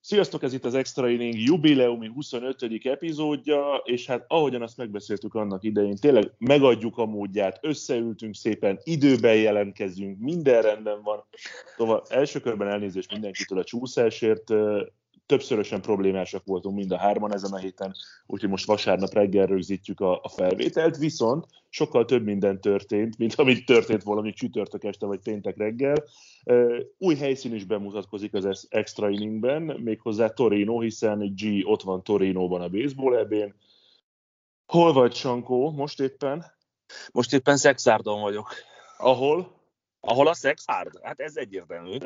[0.00, 2.86] Sziasztok, ez itt az Extra Inning jubileumi 25.
[2.86, 9.36] epizódja, és hát ahogyan azt megbeszéltük annak idején, tényleg megadjuk a módját, összeültünk szépen, időben
[9.36, 11.24] jelentkezünk, minden rendben van.
[11.76, 14.52] Szóval első körben elnézést mindenkitől a csúszásért,
[15.28, 17.94] többszörösen problémásak voltunk mind a hárman ezen a héten,
[18.26, 23.66] úgyhogy most vasárnap reggel rögzítjük a, a felvételt, viszont sokkal több minden történt, mint amit
[23.66, 26.04] történt valami csütörtök este vagy péntek reggel.
[26.98, 32.68] Új helyszín is bemutatkozik az extra inningben, méghozzá Torino, hiszen G ott van Torinóban a
[32.68, 33.54] baseball ebén.
[34.66, 36.44] Hol vagy, Sankó, most éppen?
[37.12, 38.54] Most éppen Szexárdon vagyok.
[38.98, 39.57] Ahol?
[40.08, 40.98] Ahol a szex hard?
[41.02, 41.98] Hát ez egyértelmű.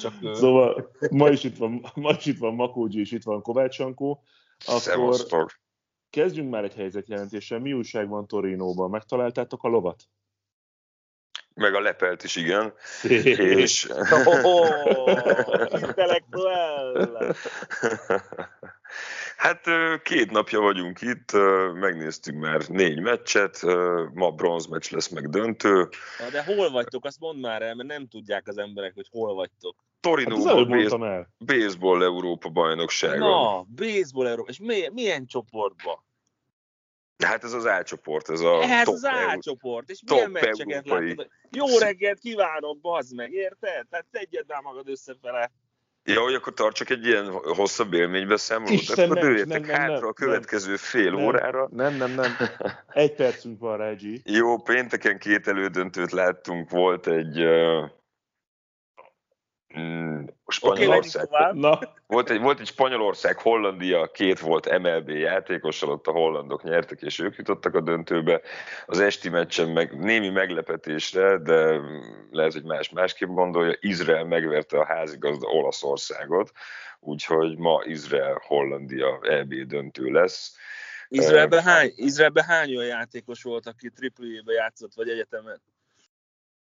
[0.00, 3.74] Csak, szóval ma is itt van, ma is itt van Makógyi, és itt van Kovács
[3.74, 4.22] Sankó.
[4.66, 5.52] Akkor Szevasztok.
[6.10, 7.58] kezdjünk már egy helyzetjelentéssel.
[7.58, 8.90] Mi újság van Torinóban?
[8.90, 10.02] Megtaláltátok a lovat?
[11.54, 12.72] Meg a lepelt is, igen.
[13.02, 13.88] és...
[14.42, 15.08] Oh,
[15.80, 17.34] intellektuál!
[19.36, 19.64] Hát
[20.02, 21.32] két napja vagyunk itt,
[21.74, 23.62] megnéztük már négy meccset,
[24.12, 25.88] ma bronz meccs lesz meg döntő.
[26.18, 29.34] Na, de hol vagytok, azt mondd már el, mert nem tudják az emberek, hogy hol
[29.34, 29.76] vagytok.
[30.00, 33.18] Torinóban hát base- baseball Európa bajnokságon.
[33.18, 36.04] Na, baseball Európa, és milyen, milyen csoportba?
[37.24, 41.28] Hát ez az álcsoport, ez a Ez top az álcsoport, és milyen meccseket látod?
[41.50, 43.86] Jó reggelt kívánok, bazd meg, érted?
[43.88, 45.52] Tehát tegyed rá magad összefele.
[46.06, 50.68] Ja, hogy akkor tartsak egy ilyen hosszabb élménybeszámolót, Isten, akkor jöjjetek hátra nem, a következő
[50.68, 51.68] nem, fél nem, órára.
[51.72, 52.36] Nem, nem, nem.
[52.88, 54.20] Egy percünk van, Regi.
[54.24, 57.90] Jó, pénteken két elődöntőt láttunk, volt egy uh,
[60.46, 61.28] Spanyolország.
[61.30, 61.78] Okay, Na.
[62.06, 67.18] Volt, egy, volt egy Spanyolország, Hollandia, két volt MLB játékossal, ott a hollandok nyertek, és
[67.18, 68.40] ők jutottak a döntőbe.
[68.86, 71.80] Az esti meccsen meg némi meglepetésre, de
[72.30, 76.52] lehet, hogy más másképp gondolja, Izrael megverte a házigazda Olaszországot,
[77.00, 80.56] úgyhogy ma Izrael-Hollandia EB döntő lesz.
[81.08, 85.62] Izraelben hány, Izraelben hány olyan játékos volt, aki triple játszott, vagy egyetemen?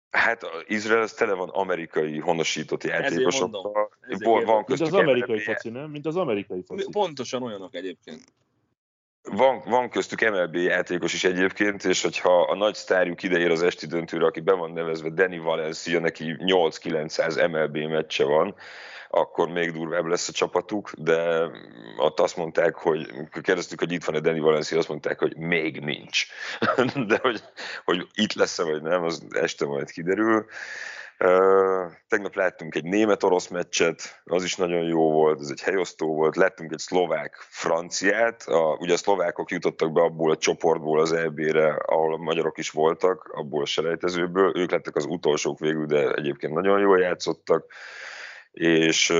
[0.10, 3.90] Hát Izrael az tele van amerikai honosított játékosokkal.
[4.24, 5.90] Van Mint az amerikai foci, nem?
[5.90, 6.88] Mint az amerikai foci.
[6.92, 8.22] Pontosan olyanok egyébként.
[9.32, 13.86] Van, van köztük MLB játékos is egyébként, és hogyha a nagy sztárjuk ideér az esti
[13.88, 18.56] döntőre, aki be van nevezve, Danny Valencia, neki 8-900 MLB meccse van,
[19.10, 21.50] akkor még durvább lesz a csapatuk, de
[21.98, 23.08] ott azt mondták, hogy
[23.42, 26.26] kérdeztük, hogy itt van-e Danny Valencia, azt mondták, hogy még nincs.
[27.08, 27.44] de hogy,
[27.86, 30.46] hogy itt lesz-e vagy nem, az este majd kiderül.
[32.08, 36.72] Tegnap láttunk egy német-orosz meccset, az is nagyon jó volt, ez egy helyosztó volt, láttunk
[36.72, 42.18] egy szlovák-franciát, a, ugye a szlovákok jutottak be abból a csoportból az EB-re, ahol a
[42.18, 47.00] magyarok is voltak, abból a selejtezőből, ők lettek az utolsók végül, de egyébként nagyon jól
[47.00, 47.66] játszottak
[48.58, 49.14] és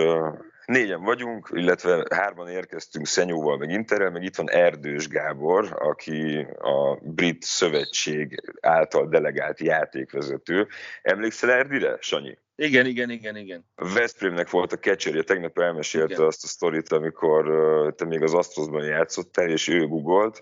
[0.66, 6.96] négyen vagyunk, illetve hárman érkeztünk Szenyóval, meg Interrel, meg itt van Erdős Gábor, aki a
[7.02, 10.68] Brit Szövetség által delegált játékvezető.
[11.02, 12.38] Emlékszel Erdire, Sanyi?
[12.56, 13.66] Igen, igen, igen, igen.
[13.76, 16.26] Veszprémnek volt a kecserje, tegnap elmesélte igen.
[16.26, 17.46] azt a sztorit, amikor
[17.96, 20.42] te még az Astrosban játszottál, és ő gugolt,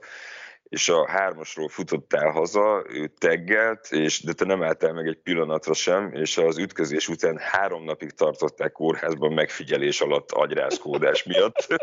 [0.69, 5.73] és a hármasról futottál haza, ő teggelt, és, de te nem álltál meg egy pillanatra
[5.73, 11.67] sem, és az ütközés után három napig tartották kórházban megfigyelés alatt agyrázkódás miatt.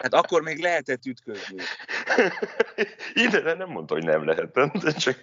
[0.00, 1.62] Hát akkor még lehetett ütközni.
[3.24, 5.22] Ide nem mondta, hogy nem lehetett, de csak...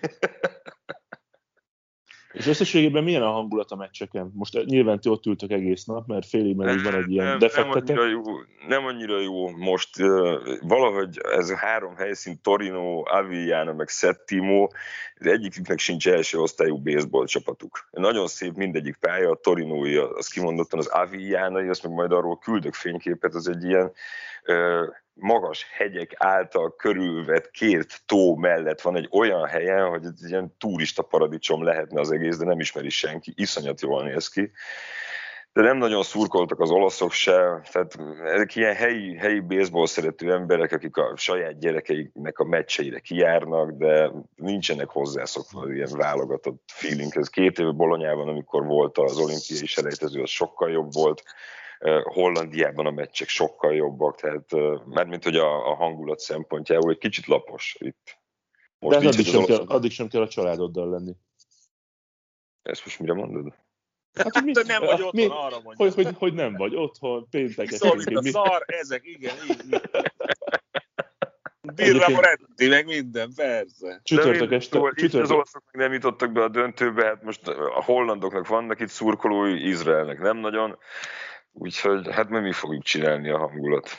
[2.37, 4.31] És összességében milyen a hangulat a meccseken?
[4.33, 7.39] Most eh, nyilván ti ott ültök egész nap, mert félig meddig van egy ilyen nem,
[7.39, 7.95] defektetek.
[7.95, 8.21] Nem annyira, jó,
[8.67, 9.99] nem annyira jó most.
[9.99, 14.67] Uh, valahogy ez a három helyszín, Torino, Aviano, meg Settimo,
[15.15, 17.87] egyiküknek sincs első osztályú baseball csapatuk.
[17.91, 22.73] Nagyon szép mindegyik pálya, a Torinói, az kimondottan az Avianai, azt meg majd arról küldök
[22.73, 23.91] fényképet, az egy ilyen
[24.47, 24.87] uh,
[25.19, 31.01] magas hegyek által körülvett két tó mellett van egy olyan helyen, hogy egy ilyen turista
[31.01, 34.51] paradicsom lehetne az egész, de nem ismeri senki, iszonyat jól néz ki.
[35.53, 40.71] De nem nagyon szurkoltak az olaszok se, tehát ezek ilyen helyi, helyi baseball szerető emberek,
[40.71, 47.29] akik a saját gyerekeiknek a meccseire kijárnak, de nincsenek hozzászokva ilyen válogatott feelinghez.
[47.29, 51.23] Két év Bolonyában, amikor volt az olimpiai selejtező, az sokkal jobb volt
[52.03, 54.51] Hollandiában a meccsek sokkal jobbak, tehát
[55.07, 58.17] mint hogy a, a hangulat szempontjából egy kicsit lapos itt.
[58.79, 61.15] Most De addig sem, kell, addig sem kell a családoddal lenni.
[62.61, 63.53] Ezt most mire mondod?
[64.13, 65.85] Hát, hogy mit, nem vagy otthon, mi, arra mondja.
[65.85, 67.69] Hogy, hogy, hogy, nem vagy otthon, péntek.
[67.69, 68.29] Szóval, mint a mi...
[68.29, 69.65] szar, ezek, igen, így.
[69.65, 69.81] így.
[71.75, 73.99] Birra Moretti, meg minden, persze.
[74.03, 74.75] Csütörtök este.
[74.75, 75.21] Szóval csütörtök.
[75.21, 79.67] Az olaszok még nem jutottak be a döntőbe, hát most a hollandoknak vannak itt szurkolói,
[79.67, 80.77] Izraelnek nem nagyon.
[81.59, 83.89] Úgyhogy hát mi fogjuk csinálni a hangulat,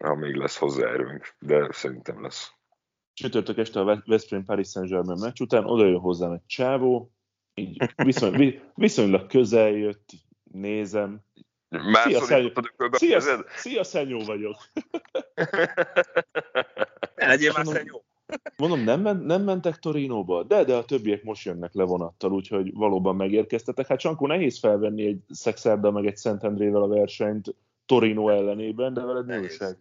[0.00, 2.52] ha még lesz hozzá erőnk, de szerintem lesz.
[3.12, 7.12] Csütörtök este a Veszprém Paris Saint-Germain meccs után oda jön hozzám egy csávó,
[7.54, 10.10] így viszony, viszonylag közel jött,
[10.44, 11.20] nézem.
[11.68, 12.50] Már szia, szenyó,
[12.90, 13.20] szia,
[13.56, 14.56] szia, szenyó vagyok.
[17.14, 18.04] Ne legyél már szenyó.
[18.56, 20.42] Mondom, nem, men, nem mentek Torinóba?
[20.42, 23.86] De, de a többiek most jönnek le vonattal, úgyhogy valóban megérkeztetek.
[23.86, 27.54] Hát Csankó, nehéz felvenni egy Szexárdal meg egy Szentendrével a versenyt
[27.86, 29.76] Torino ellenében, de veled nőség.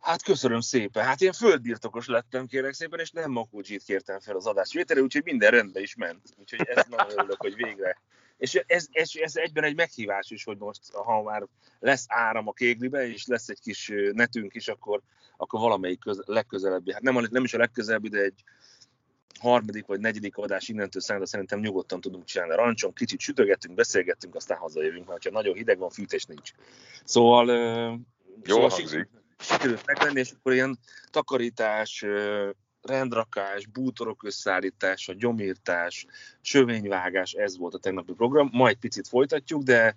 [0.00, 1.04] Hát köszönöm szépen.
[1.04, 5.24] Hát én földbirtokos lettem, kérek szépen, és nem Makócsit kértem fel az adás vételre, úgyhogy
[5.24, 6.20] minden rendben is ment.
[6.36, 8.00] Úgyhogy ez nagyon örülök, hogy végre.
[8.40, 11.46] És ez, ez, ez egyben egy meghívás is, hogy most, ha már
[11.78, 15.02] lesz áram a kéglibe, és lesz egy kis netünk is, akkor
[15.40, 18.44] akkor valamelyik köz, legközelebbi, hát nem, a, nem is a legközelebbi, de egy
[19.40, 22.52] harmadik vagy negyedik adás innentől számítva szerintem nyugodtan tudunk csinálni.
[22.52, 26.50] A rancson kicsit sütögetünk, beszélgettünk, aztán hazajövünk, mert ha nagyon hideg van, fűtés nincs.
[27.04, 27.46] Szóval,
[28.44, 29.08] Jó szóval hangzik.
[29.38, 30.78] Sikerült megvenni, és akkor ilyen
[31.10, 32.04] takarítás,
[32.82, 36.06] rendrakás, bútorok összeállítása, gyomírtás,
[36.40, 38.48] sövényvágás, ez volt a tegnapi program.
[38.52, 39.96] Majd picit folytatjuk, de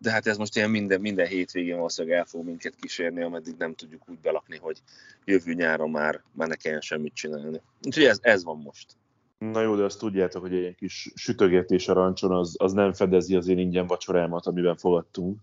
[0.00, 3.74] de hát ez most ilyen minden, minden hétvégén valószínűleg el fog minket kísérni, ameddig nem
[3.74, 4.82] tudjuk úgy belakni, hogy
[5.24, 7.60] jövő nyáron már, már ne kelljen semmit csinálni.
[7.82, 8.96] Úgyhogy ez, ez van most.
[9.38, 13.36] Na jó, de azt tudjátok, hogy egy kis sütögetés a rancson az, az nem fedezi
[13.36, 15.38] az én ingyen vacsorámat, amiben fogadtunk.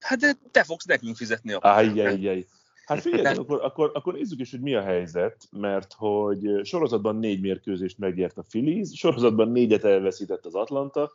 [0.00, 2.46] Hát de te fogsz nekünk fizetni a Ájjjjjjj.
[2.86, 7.40] Hát figyelj, akkor, akkor, akkor nézzük is, hogy mi a helyzet, mert hogy sorozatban négy
[7.40, 11.12] mérkőzést megnyert a Phillies, sorozatban négyet elveszített az Atlanta,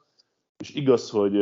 [0.58, 1.34] és igaz, hogy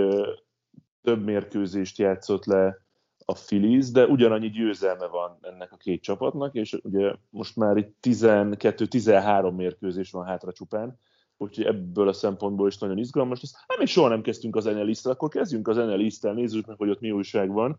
[1.01, 2.85] több mérkőzést játszott le
[3.25, 7.95] a Phillies, de ugyanannyi győzelme van ennek a két csapatnak, és ugye most már itt
[8.01, 10.99] 12-13 mérkőzés van hátra csupán,
[11.37, 13.53] úgyhogy ebből a szempontból is nagyon izgalmas lesz.
[13.67, 16.99] Hát még soha nem kezdtünk az nl akkor kezdjünk az nl nézzük meg, hogy ott
[16.99, 17.77] mi újság van.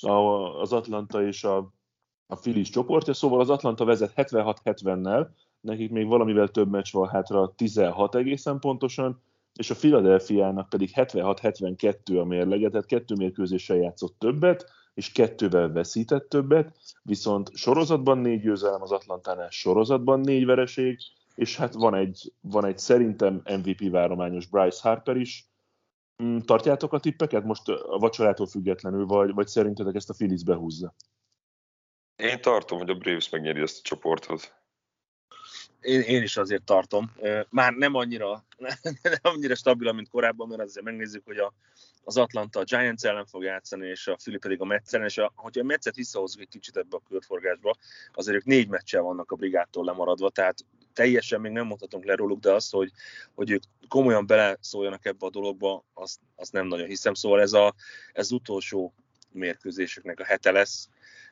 [0.00, 0.10] A,
[0.60, 1.72] az Atlanta és a,
[2.30, 5.26] a Phillies csoportja, szóval az Atlanta vezet 76-70-nel,
[5.60, 9.22] nekik még valamivel több meccs van hátra, 16 egészen pontosan,
[9.54, 16.28] és a Philadelphia-nak pedig 76-72 a mérlege, tehát kettő mérkőzéssel játszott többet, és kettővel veszített
[16.28, 20.98] többet, viszont sorozatban négy győzelem az Atlantánál, sorozatban négy vereség,
[21.34, 25.48] és hát van egy, van egy szerintem MVP várományos Bryce Harper is.
[26.22, 30.94] Mm, tartjátok a tippeket most a vacsorától függetlenül, vagy, vagy szerintetek ezt a Phillies behúzza?
[32.20, 34.60] Én tartom, hogy a Braves megnyeri ezt a csoportot
[35.80, 37.12] én, én is azért tartom.
[37.48, 38.44] Már nem annyira,
[39.02, 41.52] nem annyira stabil, mint korábban, mert azért megnézzük, hogy a,
[42.04, 45.32] az Atlanta a Giants ellen fog játszani, és a Philly pedig a Metszeren, és a,
[45.36, 47.74] hogyha a Metszet visszahozzuk egy kicsit ebbe a körforgásba,
[48.12, 52.40] azért ők négy meccsel vannak a brigádtól lemaradva, tehát teljesen még nem mondhatunk le róluk,
[52.40, 52.90] de azt, hogy,
[53.34, 57.14] hogy ők komolyan beleszóljanak ebbe a dologba, azt, azt nem nagyon hiszem.
[57.14, 57.74] Szóval ez, a,
[58.12, 58.94] ez utolsó
[59.32, 60.88] mérkőzéseknek a hete lesz,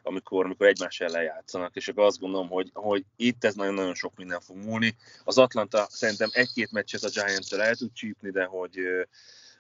[0.08, 4.16] amikor, amikor egymás ellen játszanak, és akkor azt gondolom, hogy, hogy itt ez nagyon-nagyon sok
[4.16, 4.96] minden fog múlni.
[5.24, 8.78] Az Atlanta szerintem egy-két meccset a giants el tud csípni, de hogy,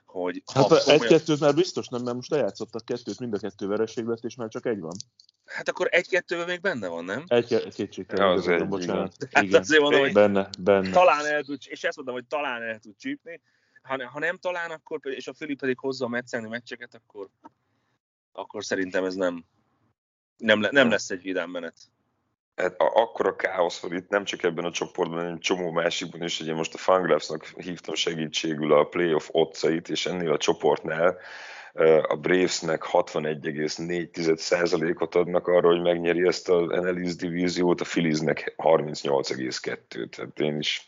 [0.04, 0.88] hogy hát komolyan...
[0.88, 4.48] egy-kettőt már biztos nem, mert most lejátszottak kettőt, mind a kettő vereség lett, és már
[4.48, 4.96] csak egy van.
[5.44, 7.24] Hát akkor egy-kettőben még benne van, nem?
[7.26, 9.14] Egy kétségtelen, az egy, bocsánat.
[9.32, 9.60] Hát igen.
[9.60, 10.90] azért mondom, hogy benne, benne.
[10.90, 13.40] talán el tud, és ezt mondom, hogy talán el tud csípni,
[13.82, 17.28] ha, ha nem talán, akkor, és a Fili pedig hozza a meccseni meccseket, akkor,
[18.32, 19.44] akkor szerintem ez nem,
[20.38, 21.74] nem, le, nem lesz egy vidám menet.
[22.56, 26.40] Hát akkora káosz van itt, nem csak ebben a csoportban, hanem csomó másikban is.
[26.40, 31.18] Ugye most a Fangraphsnak hívtam segítségül a playoff otcait, és ennél a csoportnál
[32.08, 40.08] a Bravesnek 61,4%-ot adnak arra, hogy megnyeri ezt az NL divíziót, a Philliesnek 38,2.
[40.08, 40.86] Tehát én is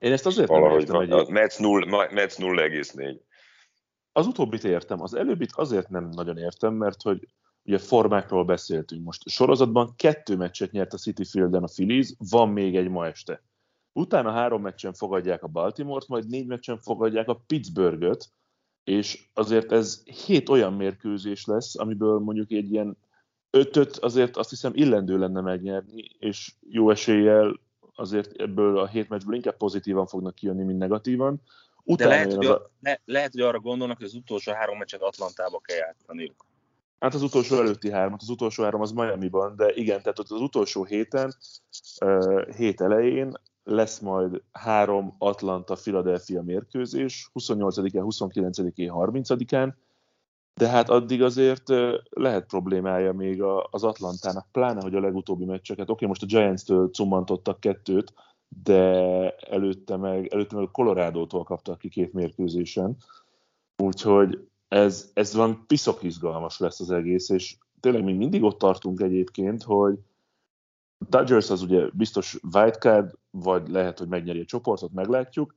[0.00, 1.18] én ezt azért valahogy nem értem.
[1.18, 1.30] A
[2.10, 3.18] Mets 0,4.
[4.12, 5.02] Az utóbbit értem.
[5.02, 7.28] Az előbbit azért nem nagyon értem, mert hogy
[7.64, 9.28] ugye formákról beszéltünk most.
[9.28, 13.42] Sorozatban kettő meccset nyert a City Fielden a Phillies, van még egy ma este.
[13.92, 18.32] Utána három meccsen fogadják a Baltimore-t, majd négy meccsen fogadják a Pittsburgh-öt,
[18.84, 22.98] és azért ez hét olyan mérkőzés lesz, amiből mondjuk egy ilyen
[23.50, 27.60] ötöt azért azt hiszem illendő lenne megnyerni, és jó eséllyel
[27.94, 31.42] azért ebből a hét meccsből inkább pozitívan fognak kijönni, mint negatívan.
[31.82, 32.70] Utána De lehet, hogy, a...
[32.80, 36.48] le, lehet, hogy arra gondolnak, hogy az utolsó három meccset Atlantába kell játszaniuk.
[37.00, 40.40] Hát az utolsó előtti három, az utolsó három az Miami-ban, de igen, tehát ott az
[40.40, 41.34] utolsó héten,
[42.56, 43.32] hét elején
[43.64, 49.72] lesz majd három Atlanta-Philadelphia mérkőzés, 28-án, 29-én, 30-án,
[50.54, 51.68] de hát addig azért
[52.10, 57.60] lehet problémája még az Atlantának, pláne, hogy a legutóbbi meccseket, oké, most a Giants-től cummantottak
[57.60, 58.12] kettőt,
[58.62, 58.82] de
[59.30, 62.96] előtte meg, előtte meg a Colorado-tól kaptak ki két mérkőzésen,
[63.76, 69.00] úgyhogy ez, ez van piszok izgalmas lesz az egész, és tényleg még mindig ott tartunk
[69.00, 69.98] egyébként, hogy
[71.08, 75.54] Dodgers az ugye biztos wildcard, vagy lehet, hogy megnyeri a csoportot, meglátjuk.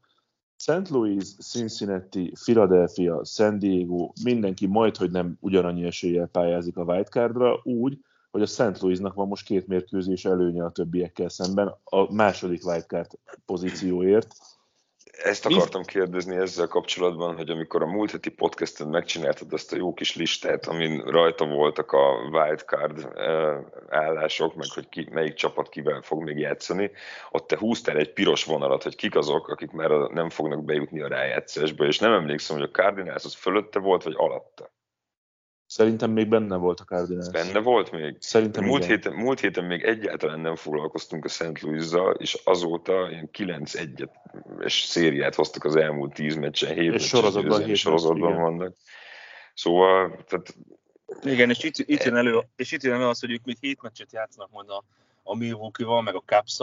[0.55, 0.89] St.
[0.89, 7.99] Louis, Cincinnati, Philadelphia, San Diego, mindenki majd, hogy nem ugyanannyi eséllyel pályázik a wildcardra, úgy,
[8.31, 8.79] hogy a St.
[8.79, 13.11] Louisnak van most két mérkőzés előnye a többiekkel szemben a második wildcard
[13.45, 14.35] pozícióért
[15.23, 19.93] ezt akartam kérdezni ezzel kapcsolatban, hogy amikor a múlt heti podcasten megcsináltad azt a jó
[19.93, 23.07] kis listát, amin rajta voltak a wildcard
[23.89, 26.91] állások, meg hogy ki, melyik csapat kivel fog még játszani,
[27.31, 31.07] ott te húztál egy piros vonalat, hogy kik azok, akik már nem fognak bejutni a
[31.07, 34.71] rájátszásba, és nem emlékszem, hogy a Cardinals az fölötte volt, vagy alatta.
[35.73, 37.29] Szerintem még benne volt a Cardinals.
[37.29, 38.15] Benne volt még?
[38.19, 41.61] Szerintem múlt héten, múlt héten még egyáltalán nem foglalkoztunk a St.
[41.61, 44.09] Louis-zal, és azóta ilyen 9-1
[44.59, 48.41] és szériát hoztak az elmúlt 10 meccsen, 7 és sorozatban, hét sorozatban igen.
[48.41, 48.75] vannak.
[49.53, 50.55] Szóval, tehát...
[51.23, 53.81] Igen, és itt, itt, jön elő, és itt jön elő az, hogy ők még 7
[53.81, 54.83] meccset játszanak majd a,
[55.23, 56.59] a Milwaukee-val, meg a caps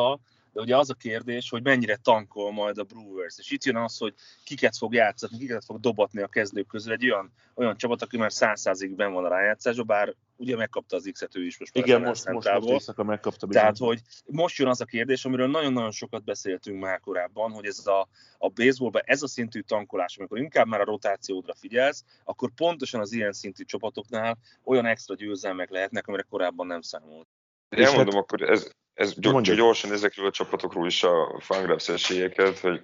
[0.52, 3.99] de ugye az a kérdés, hogy mennyire tankol majd a Brewers, és itt jön az,
[3.99, 4.14] hogy
[4.45, 8.33] kiket fog játszani, kiket fog dobatni a kezdők közül egy olyan, olyan csapat, aki már
[8.33, 11.76] százszázig ben van a rájátszásban, bár ugye megkapta az X-et ő is most.
[11.76, 13.47] Igen, most, most, most éjszaka megkapta.
[13.47, 17.87] Tehát, hogy most jön az a kérdés, amiről nagyon-nagyon sokat beszéltünk már korábban, hogy ez
[17.87, 23.00] a, a baseballban ez a szintű tankolás, amikor inkább már a rotációdra figyelsz, akkor pontosan
[23.00, 27.26] az ilyen szintű csapatoknál olyan extra győzelmek lehetnek, amire korábban nem számolt.
[27.69, 32.80] Elmondom hát, akkor, ez, ez gyors, gyorsan ezekről a csapatokról is a Fangraphs esélyeket, hogy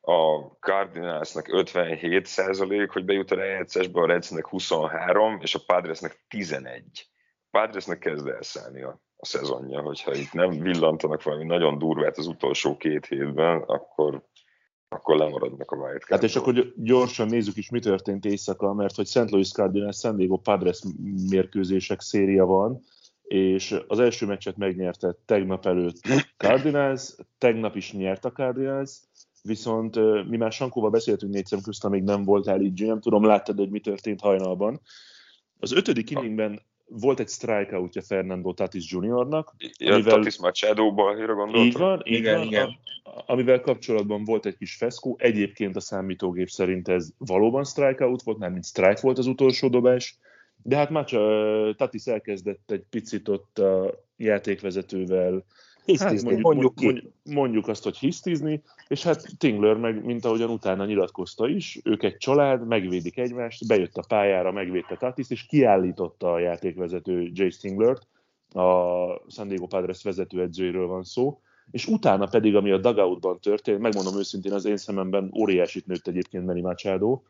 [0.00, 6.82] a Cardinalsnak 57 százalék, hogy bejut a rájátszásba, a Redsnek 23, és a Padresnek 11.
[7.50, 12.26] A Padresnek kezd elszállni a, a szezonja, hogyha itt nem villantanak valami nagyon durvát az
[12.26, 14.22] utolsó két hétben, akkor
[14.88, 19.06] akkor lemaradnak a wildcard Hát és akkor gyorsan nézzük is, mi történt éjszaka, mert hogy
[19.06, 19.30] St.
[19.30, 20.82] Louis Cardinals, San Diego Padres
[21.30, 22.82] mérkőzések széria van,
[23.28, 25.96] és az első meccset megnyerte tegnap előtt
[26.36, 28.90] Cardinals, tegnap is nyert a Cardinals,
[29.42, 29.94] viszont
[30.28, 33.70] mi már Sankóval beszéltünk négy szem közt, amíg nem voltál így, nem tudom, láttad, hogy
[33.70, 34.80] mi történt hajnalban.
[35.58, 39.54] Az ötödik inningben volt egy strikeoutja Fernando Tatis Juniornak.
[39.78, 40.14] Ja, amivel...
[40.14, 41.62] Tatis Machado-ba, gondoltam.
[41.62, 42.78] Így van, így igen, van, igen.
[43.26, 45.16] amivel kapcsolatban volt egy kis feszkó.
[45.18, 50.18] Egyébként a számítógép szerint ez valóban strikeout volt, mert mint strike volt az utolsó dobás.
[50.66, 51.18] De hát Mácsa
[51.76, 55.44] Tatis elkezdett egy picit ott a játékvezetővel
[55.98, 60.84] Hát mondjuk, mondjuk, mondjuk, mondjuk azt, hogy hisztizni, és hát Tingler meg, mint ahogyan utána
[60.84, 66.38] nyilatkozta is, ők egy család, megvédik egymást, bejött a pályára, megvédte Tatis, és kiállította a
[66.38, 68.06] játékvezető Jay Stinglert,
[68.54, 68.62] a
[69.28, 74.52] San Diego Padres vezetőedzőjéről van szó, és utána pedig, ami a dugoutban történt, megmondom őszintén,
[74.52, 77.20] az én szememben óriásit nőtt egyébként Manny Machado,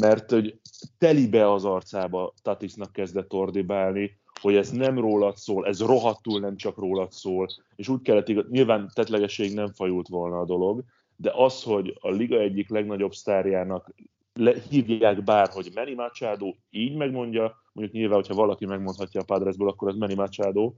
[0.00, 0.60] mert hogy
[0.98, 6.76] telibe az arcába Tatisnak kezdett ordibálni, hogy ez nem rólad szól, ez rohadtul nem csak
[6.76, 10.84] rólad szól, és úgy kellett, nyilván tetlegesség nem fajult volna a dolog,
[11.16, 13.94] de az, hogy a liga egyik legnagyobb sztárjának
[14.34, 19.68] le, hívják bár, hogy Manny Machado így megmondja, mondjuk nyilván, hogyha valaki megmondhatja a Padresből,
[19.68, 20.72] akkor az Manny Machado,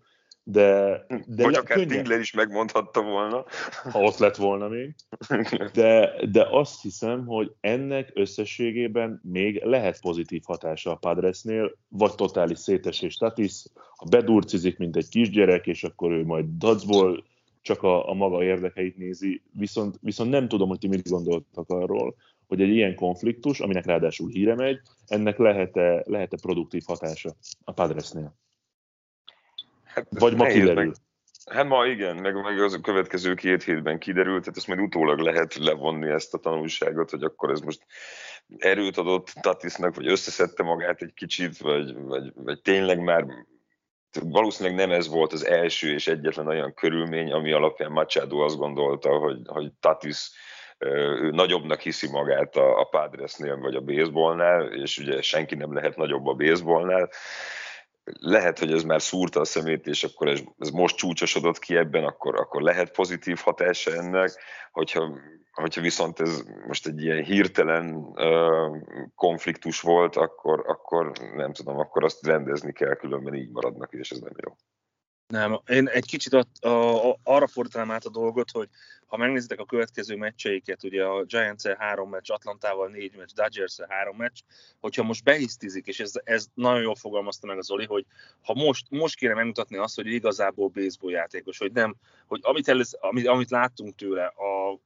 [0.51, 3.45] de, de Vagy akár könnyen, Tingler is megmondhatta volna.
[3.91, 4.95] Ha ott lett volna még.
[5.73, 12.59] De, de azt hiszem, hogy ennek összességében még lehet pozitív hatása a Padresnél, vagy totális
[12.59, 17.25] szétesés Tatis, ha bedurcizik, mint egy kisgyerek, és akkor ő majd dacból
[17.63, 22.15] csak a, a maga érdekeit nézi, viszont, viszont nem tudom, hogy ti mit gondoltak arról,
[22.47, 28.35] hogy egy ilyen konfliktus, aminek ráadásul híre megy, ennek lehet-e, lehet-e produktív hatása a Padresnél?
[29.99, 30.75] Hát Vagy ma kiderül.
[30.75, 30.95] Meg,
[31.51, 35.19] Hát ma igen, meg, meg az a következő két hétben kiderült, tehát ezt majd utólag
[35.19, 37.87] lehet levonni ezt a tanulságot, hogy akkor ez most
[38.57, 43.25] erőt adott Tatisnak, vagy összeszedte magát egy kicsit, vagy, vagy, vagy tényleg már
[44.23, 49.11] valószínűleg nem ez volt az első és egyetlen olyan körülmény, ami alapján Machado azt gondolta,
[49.11, 50.31] hogy, hogy Tatis
[50.79, 55.97] ő nagyobbnak hiszi magát a, a Padresnél vagy a baseballnál, és ugye senki nem lehet
[55.97, 57.11] nagyobb a baseballnál.
[58.21, 62.05] Lehet, hogy ez már szúrta a szemét, és akkor ez, ez most csúcsosodott ki ebben,
[62.05, 64.31] akkor, akkor lehet pozitív hatása ennek,
[64.73, 65.19] hogyha,
[65.53, 68.77] hogyha viszont ez most egy ilyen hirtelen uh,
[69.15, 74.19] konfliktus volt, akkor, akkor nem tudom, akkor azt rendezni kell, különben így maradnak, és ez
[74.19, 74.53] nem jó.
[75.29, 78.69] Nem, én egy kicsit a, a, a, arra fordítanám át a dolgot, hogy
[79.07, 84.17] ha megnézitek a következő meccseiket, ugye a giants három meccs, Atlantával négy meccs, dodgers három
[84.17, 84.41] meccs,
[84.81, 88.07] hogyha most behisztizik, és ez, ez nagyon jól fogalmazta meg az Oli, hogy
[88.43, 92.95] ha most, most kéne megmutatni azt, hogy igazából baseball játékos, hogy nem, hogy amit, elősz,
[93.01, 94.79] amit, amit láttunk tőle, a,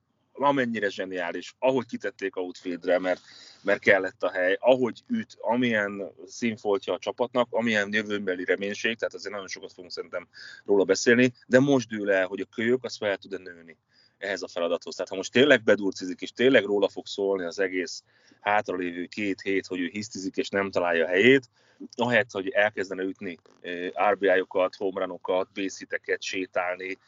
[0.43, 3.21] amennyire zseniális, ahogy kitették outfieldre, mert,
[3.63, 9.33] mert kellett a hely, ahogy üt, amilyen színfoltja a csapatnak, amilyen jövőbeli reménység, tehát azért
[9.33, 10.29] nagyon sokat fogunk szerintem
[10.65, 13.77] róla beszélni, de most dől el, hogy a kölyök az fel tud-e nőni
[14.19, 14.95] ehhez a feladathoz.
[14.95, 18.03] Tehát ha most tényleg bedurcizik, és tényleg róla fog szólni az egész
[18.41, 21.49] hátralévő két hét, hogy ő hisztizik és nem találja a helyét,
[21.97, 26.99] ahelyett, hogy elkezdene ütni eh, RBI-okat, homeranokat, bésziteket, sétálni,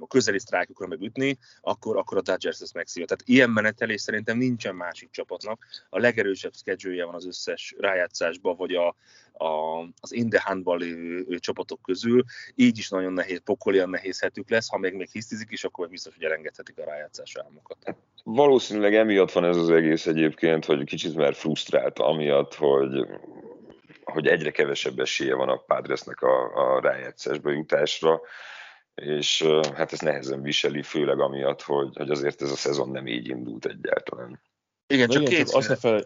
[0.00, 3.06] a közeli sztrájkokra megütni, akkor, akkor a Dodgers ezt megszívja.
[3.06, 5.66] Tehát ilyen menetelés szerintem nincsen másik csapatnak.
[5.88, 8.96] A legerősebb schedule van az összes rájátszásban, vagy a,
[9.32, 14.50] a, az in the handball lévő csapatok közül, így is nagyon nehéz, pokolian nehéz hetük
[14.50, 17.96] lesz, ha még, még hisztizik is, akkor biztos, hogy elengedhetik a rájátszás álmokat.
[18.24, 23.06] Valószínűleg emiatt van ez az egész egyébként, hogy kicsit már frusztrált, amiatt, hogy
[24.04, 28.20] hogy egyre kevesebb esélye van a Padresnek a, a rájátszásba jutásra,
[28.94, 29.42] és
[29.74, 33.66] hát ez nehezen viseli, főleg amiatt, hogy, hogy azért ez a szezon nem így indult
[33.66, 34.40] egyáltalán.
[34.86, 36.04] Igen, csak két azt ne fel...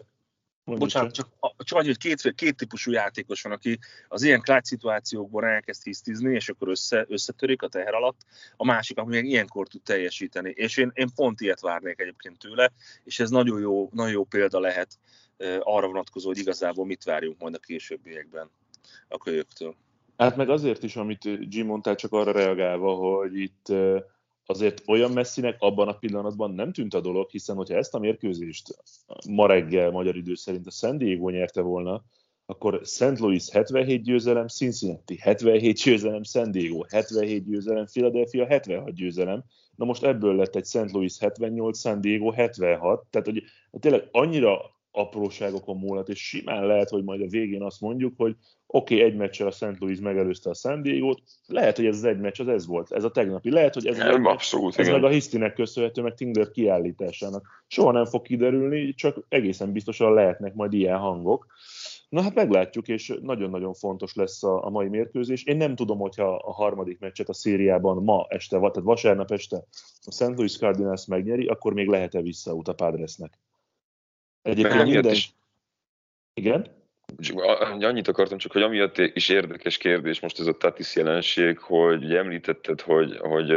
[0.63, 5.43] Bocsánat, csak, csak annyi, hogy két, két típusú játékos van, aki az ilyen klács szituációkban
[5.43, 8.19] elkezd hisztizni, és akkor össze, összetörik a teher alatt,
[8.55, 10.49] a másik, ami még ilyenkor tud teljesíteni.
[10.49, 12.71] És én, én pont ilyet várnék egyébként tőle,
[13.03, 14.99] és ez nagyon jó, nagyon jó példa lehet
[15.59, 18.51] arra vonatkozó, hogy igazából mit várjunk majd a későbbiekben
[19.07, 19.75] a kölyöktől.
[20.19, 23.73] Hát meg azért is, amit Jim mondtál, csak arra reagálva, hogy itt
[24.45, 28.77] azért olyan messzinek abban a pillanatban nem tűnt a dolog, hiszen hogyha ezt a mérkőzést
[29.29, 32.03] ma reggel magyar idő szerint a San Diego nyerte volna,
[32.45, 33.19] akkor St.
[33.19, 39.43] Louis 77 győzelem, Cincinnati 77 győzelem, San Diego 77 győzelem, Philadelphia 76 győzelem.
[39.75, 40.91] Na most ebből lett egy St.
[40.91, 43.43] Louis 78, San Diego 76, tehát hogy
[43.79, 48.35] tényleg annyira apróságokon múlhat, és simán lehet, hogy majd a végén azt mondjuk, hogy
[48.67, 49.79] oké, okay, egy meccsel a St.
[49.79, 53.03] Louis megelőzte a San Diego-t, lehet, hogy ez az egy meccs, az ez volt, ez
[53.03, 53.51] a tegnapi.
[53.51, 57.47] Lehet, hogy ez, nem, abszolút, ez meg a Hisztinek köszönhető, meg Tinder kiállításának.
[57.67, 61.47] Soha nem fog kiderülni, csak egészen biztosan lehetnek majd ilyen hangok.
[62.09, 65.43] Na hát meglátjuk, és nagyon-nagyon fontos lesz a, a mai mérkőzés.
[65.43, 69.57] Én nem tudom, hogyha a harmadik meccset a szériában ma este, tehát vasárnap este
[70.05, 70.35] a St.
[70.35, 73.39] Louis Cardinals megnyeri, akkor még lehet-e visszaút a Padresnek.
[74.41, 75.11] Egyébként minden...
[75.11, 75.33] Is...
[76.33, 76.77] Igen?
[77.79, 82.81] Annyit akartam csak, hogy amiatt is érdekes kérdés most ez a Tatis jelenség, hogy említetted,
[82.81, 83.49] hogy, hogy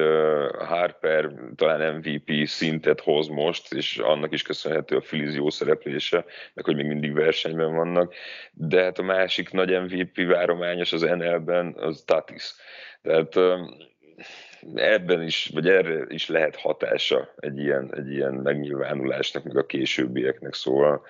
[0.59, 6.64] Harper talán MVP szintet hoz most, és annak is köszönhető a Filiz jó szereplése, meg
[6.64, 8.14] hogy még mindig versenyben vannak,
[8.53, 12.55] de hát a másik nagy MVP várományos az NL-ben az Tatis.
[13.03, 13.35] Tehát
[14.75, 20.55] ebben is, vagy erre is lehet hatása egy ilyen, egy ilyen megnyilvánulásnak, meg a későbbieknek,
[20.55, 21.07] szóval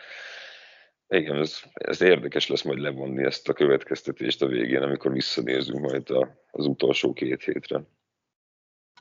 [1.09, 6.11] igen, ez, ez érdekes lesz majd levonni ezt a következtetést a végén, amikor visszanézünk majd
[6.11, 7.83] a, az utolsó két hétre.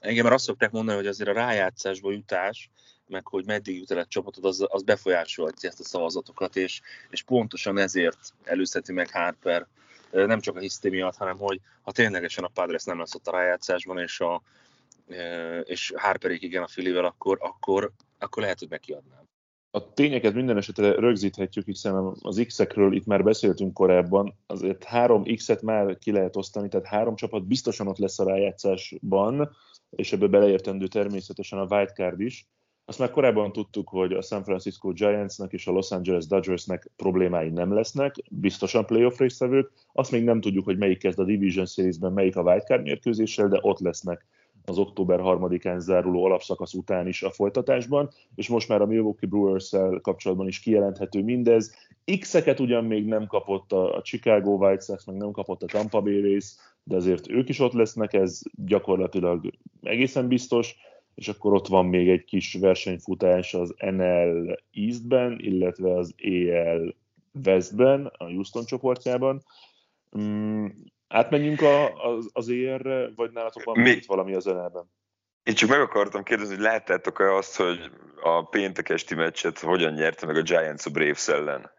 [0.02, 2.70] Igen, mert azt szokták mondani, hogy azért a rájátszásba jutás,
[3.08, 7.24] meg hogy meddig jut el egy csapatod, az, az befolyásolhatja ezt a szavazatokat, és, és
[7.24, 9.68] pontosan ezért előszeti meg Harper
[10.12, 13.32] nem csak a hiszti miatt, hanem hogy ha ténylegesen a Padres nem lesz ott a
[13.32, 14.42] rájátszásban, és, a,
[15.64, 19.30] és Harperék igen a Filivel, akkor, akkor, akkor lehet, hogy megkiadnám.
[19.74, 25.62] A tényeket minden esetre rögzíthetjük, hiszen az X-ekről itt már beszéltünk korábban, azért három X-et
[25.62, 29.58] már ki lehet osztani, tehát három csapat biztosan ott lesz a rájátszásban,
[29.90, 32.48] és ebből beleértendő természetesen a wildcard is.
[32.86, 37.50] Azt már korábban tudtuk, hogy a San Francisco Giantsnak és a Los Angeles Dodgersnek problémái
[37.50, 39.72] nem lesznek, biztosan playoff résztvevők.
[39.94, 43.60] Azt még nem tudjuk, hogy melyik kezd a Division Series-ben, melyik a wildcard mérkőzéssel, de
[43.62, 44.26] ott lesznek
[44.66, 49.76] az október 3-án záruló alapszakasz után is a folytatásban, és most már a Milwaukee brewers
[50.02, 51.76] kapcsolatban is kijelenthető mindez.
[52.20, 56.22] X-eket ugyan még nem kapott a Chicago White Sox, meg nem kapott a Tampa Bay
[56.22, 60.76] Rays, de azért ők is ott lesznek, ez gyakorlatilag egészen biztos,
[61.16, 66.96] és akkor ott van még egy kis versenyfutás az NL Eastben, illetve az EL
[67.46, 69.44] Westben, a Houston csoportjában.
[70.18, 70.66] Mm,
[71.08, 74.92] átmenjünk a, az, az ER-re, vagy nálatok van még valami az NL-ben?
[75.44, 80.26] Én csak meg akartam kérdezni, hogy láttátok-e azt, hogy a péntek esti meccset hogyan nyerte
[80.26, 81.72] meg a Giants a Braves ellen?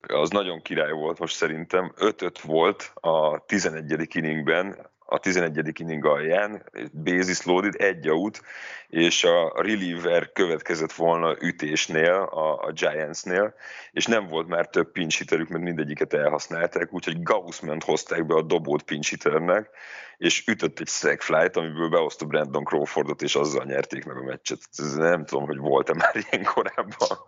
[0.00, 1.92] Az nagyon király volt most szerintem.
[1.96, 4.16] 5-5 volt a 11.
[4.16, 5.80] inningben, a 11.
[5.80, 6.62] inning alján,
[7.04, 8.42] basis loaded, egy out,
[8.88, 13.54] és a reliever következett volna ütésnél, a, a Giantsnél,
[13.92, 18.42] és nem volt már több pinch hiterük, mert mindegyiket elhasználták, úgyhogy Gaussment hozták be a
[18.42, 19.70] dobót pinch hiternek,
[20.18, 24.60] és ütött egy sack flight, amiből behozta Brandon Crawfordot, és azzal nyerték meg a meccset.
[24.76, 27.18] Ez nem tudom, hogy volt-e már ilyen korábban.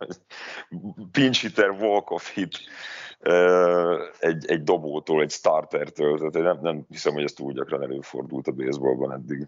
[1.11, 2.59] pinch hitter, walk-off hit
[4.19, 8.47] egy, egy dobótól, egy startertől, tehát én nem, nem hiszem, hogy ez túl gyakran előfordult
[8.47, 9.47] a baseballban eddig.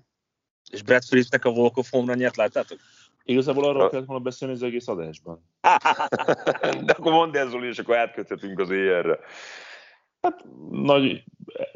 [0.69, 2.77] És Brad Phillipsnek a Walk of Home nyert, láttátok?
[3.23, 5.45] Igazából arról kellett volna beszélni az egész adásban.
[6.85, 9.19] De akkor mondd el, Zoli, és akkor átköthetünk az éjjelre.
[10.21, 11.23] Hát nagy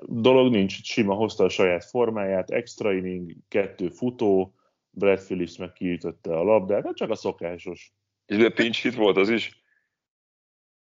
[0.08, 4.56] dolog nincs, sima hozta a saját formáját, extra inning, kettő futó,
[4.90, 7.94] Brad Phillips meg kiütötte a labdát, hát csak a szokásos.
[8.26, 9.64] És de pinch hit volt az is?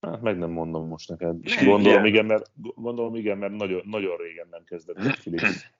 [0.00, 1.38] Hát meg nem mondom most neked.
[1.40, 5.70] Nem, gondolom, igen, mert, gondolom igen, mert nagyon, nagyon régen nem kezdett Brad Phillips.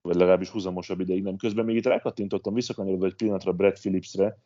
[0.00, 1.36] Vagy legalábbis húzamosabb ideig nem.
[1.36, 4.38] Közben még itt rákattintottam, visszakanyarodva egy pillanatra Brad Phillipsre.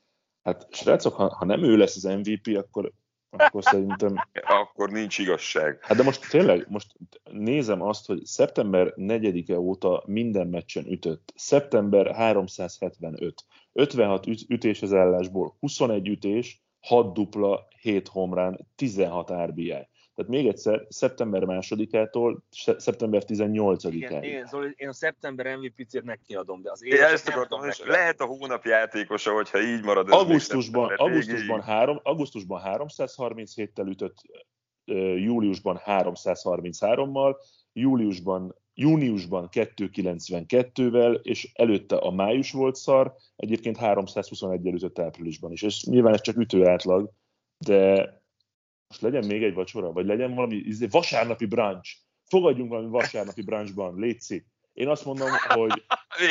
[0.42, 2.92] Hát srácok, ha, ha nem ő lesz az MVP, akkor
[3.36, 4.14] akkor szerintem...
[4.62, 5.78] akkor nincs igazság.
[5.82, 6.86] Hát de most tényleg, most
[7.30, 11.32] nézem azt, hogy szeptember 4-e óta minden meccsen ütött.
[11.36, 13.44] Szeptember 375.
[13.72, 19.88] 56 ütés az állásból, 21 ütés, 6 dupla, 7 homrán, 16 RBI.
[20.14, 22.42] Tehát még egyszer, szeptember másodikától
[22.77, 23.92] szeptember 18-áig.
[23.92, 28.20] Igen, én, Zoli, én a szeptember MVP-t megkiadom, de az én ezt akartam, és lehet
[28.20, 30.09] a hónap játékosa, hogyha így marad.
[30.09, 34.16] Ez augusztusban, augusztusban, három, augusztusban 337-tel ütött,
[35.16, 37.37] júliusban 333-mal,
[37.72, 45.62] júliusban júniusban 292-vel, és előtte a május volt szar, egyébként 321-el ütött áprilisban is.
[45.62, 47.11] És nyilván ez csak ütő átlag,
[47.59, 48.09] de
[48.88, 51.96] most legyen még egy vacsora, vagy legyen valami izé, vasárnapi brunch.
[52.24, 54.46] Fogadjunk valami vasárnapi brunchban, létszik.
[54.72, 55.84] Én azt mondom, hogy...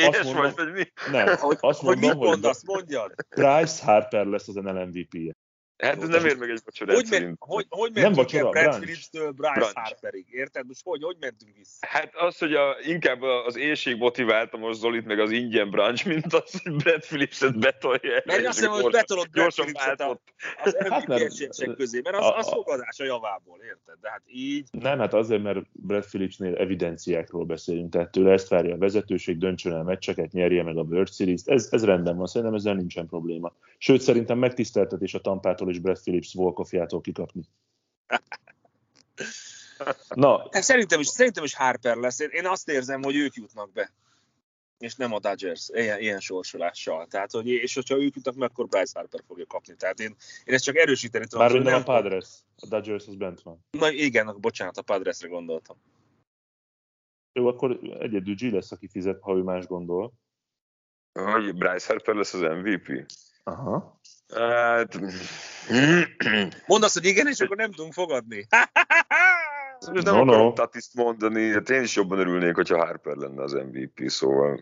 [0.06, 1.10] Azt mondom, vagy, vagy mi?
[1.10, 3.14] Nem, hogy, azt mondom, hogy, mit mondasz, mondjad.
[3.28, 5.32] Bryce Harper lesz az NL MVP-je.
[5.78, 8.74] Hát ez nem ér meg egy vacsorát hogy, men, hogy, hogy mentünk nem vacsora, Brad
[8.74, 9.74] Phillips-től Bryce brunch.
[9.74, 10.66] Harperig, érted?
[10.66, 11.86] Most hogy, hogy mentünk vissza?
[11.86, 16.32] Hát az, hogy a, inkább az éjség motiválta most Zolit, meg az ingyen brunch, mint
[16.32, 18.22] az, hogy Brad Phillips-et betolja.
[18.24, 20.00] Mert azt hiszem, hogy betolod Brad Phillips-et
[20.64, 23.96] az MVP hát közé, mert az, az fogadás a javából, érted?
[24.00, 24.68] De hát így...
[24.70, 29.72] Nem, hát azért, mert Brad Phillipsnél evidenciákról beszélünk, tehát tőle ezt várja a vezetőség, döntsön
[29.72, 33.52] el meccseket, nyerje meg a World Series-t, ez, ez rendben van, szerintem ezzel nincsen probléma.
[33.78, 37.42] Sőt, szerintem megtiszteltetés a Tampától és Brad Phillips Volkofjától kikapni.
[40.14, 40.48] Na.
[40.50, 42.18] Hát szerintem is, szerintem is Harper lesz.
[42.18, 43.92] Én azt érzem, hogy ők jutnak be.
[44.78, 47.06] És nem a Dodgers, ilyen, ilyen sorsolással.
[47.06, 49.74] Tehát, hogy, és hogyha ők jutnak meg, akkor Bryce Harper fogja kapni.
[49.76, 51.46] Tehát én, én ezt csak erősíteni tudom.
[51.46, 53.64] Már nem a Padres, a Dodgers az bent van.
[53.70, 55.76] Na igen, bocsánat, a Padresre gondoltam.
[57.32, 60.12] Jó, akkor egyedül G lesz, aki fizet, ha ő más gondol.
[61.12, 63.06] Hogy Bryce Harper lesz az MVP?
[63.42, 64.00] Aha.
[64.34, 65.00] Hát...
[66.66, 68.46] Mondd azt, hogy igen, és akkor nem tudunk fogadni.
[69.92, 70.52] nem no, akarom no.
[70.52, 74.60] Tatiszt mondani, hát én is jobban örülnék, hogyha Harper lenne az MVP, szóval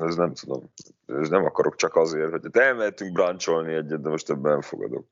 [0.00, 0.72] ez nem tudom,
[1.06, 5.06] ez nem akarok csak azért, hogy te elmehetünk brancsolni egyet, de most ebben nem fogadok.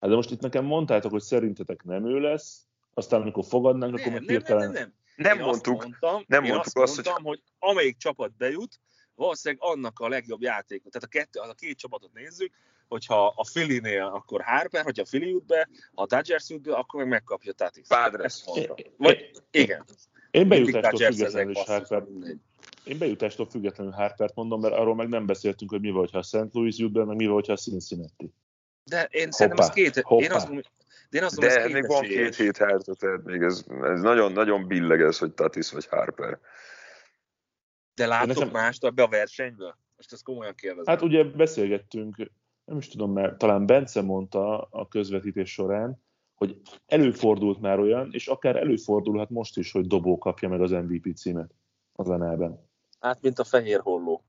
[0.00, 4.12] Hát de most itt nekem mondtátok, hogy szerintetek nem ő lesz, aztán amikor fogadnánk, akkor
[4.12, 4.70] meg hirtelen...
[4.70, 5.36] Nem, nem, nem.
[5.36, 7.42] Nem mondtuk, azt mondtam, nem mondtuk azt, mondtam, hogy...
[7.58, 8.80] hogy amelyik csapat bejut,
[9.22, 10.82] valószínűleg annak a legjobb játék.
[10.90, 12.52] Tehát a, kettő, a két csapatot nézzük,
[12.88, 16.74] hogyha a Philly-nél, akkor Harper, hogyha a Philly jut be, ha a Dodgers jut be,
[16.74, 17.86] akkor meg megkapja Tatis.
[17.88, 18.44] Padres.
[18.96, 19.84] Vagy, igen.
[20.30, 22.04] Én bejutástól függetlenül is Harper.
[22.84, 26.22] Én bejutástól függetlenül Harpert mondom, mert arról meg nem beszéltünk, hogy mi van, ha a
[26.22, 26.48] St.
[26.52, 28.32] Louis jut be, meg mi van, ha a Cincinnati.
[28.84, 30.24] De én hoppá, szerintem az két, hoppá.
[30.24, 30.62] én azt mondom,
[31.10, 34.32] de, én azt mondom, de még van két hét hátra, tehát még ez, ez nagyon,
[34.32, 36.38] nagyon billeg ez, hogy Tatis vagy Harper.
[38.02, 38.50] De látok nekem...
[38.50, 39.76] mást ebbe a versenyből?
[39.96, 40.94] Most ezt komolyan kérdezem.
[40.94, 42.30] Hát ugye beszélgettünk,
[42.64, 46.02] nem is tudom, mert talán Bence mondta a közvetítés során,
[46.34, 51.16] hogy előfordult már olyan, és akár előfordulhat most is, hogy Dobó kapja meg az MVP
[51.16, 51.50] címet
[51.92, 52.68] az nl
[53.00, 54.24] Hát, mint a fehér holló.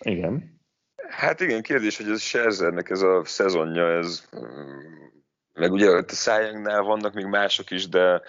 [0.00, 0.60] Igen.
[1.08, 4.28] Hát igen, kérdés, hogy ez Scherzernek ez a szezonja, ez
[5.52, 8.22] meg ugye a szájángnál vannak még mások is, de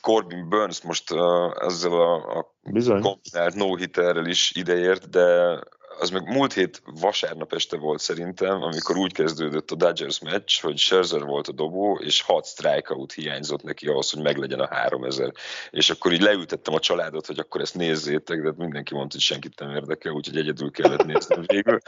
[0.00, 1.20] Corbin Burns most uh,
[1.60, 5.58] ezzel a, a kombinált no-hitterrel is ideért, de
[5.98, 10.78] az meg múlt hét vasárnap este volt szerintem, amikor úgy kezdődött a Dodgers meccs, hogy
[10.78, 15.32] Scherzer volt a dobó, és 6 strikeout hiányzott neki ahhoz, hogy meglegyen a 3000.
[15.70, 19.58] És akkor így leültettem a családot, hogy akkor ezt nézzétek, de mindenki mondta, hogy senkit
[19.58, 21.78] nem érdekel, úgyhogy egyedül kellett nézni végül.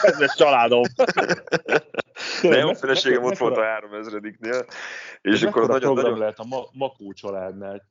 [0.00, 0.82] Ez családom.
[2.42, 4.66] De jó feleségem ott volt a 3000-nél.
[5.22, 6.18] És akkor nagyon, nagyon...
[6.18, 7.82] lehet a ma- Makó családnál.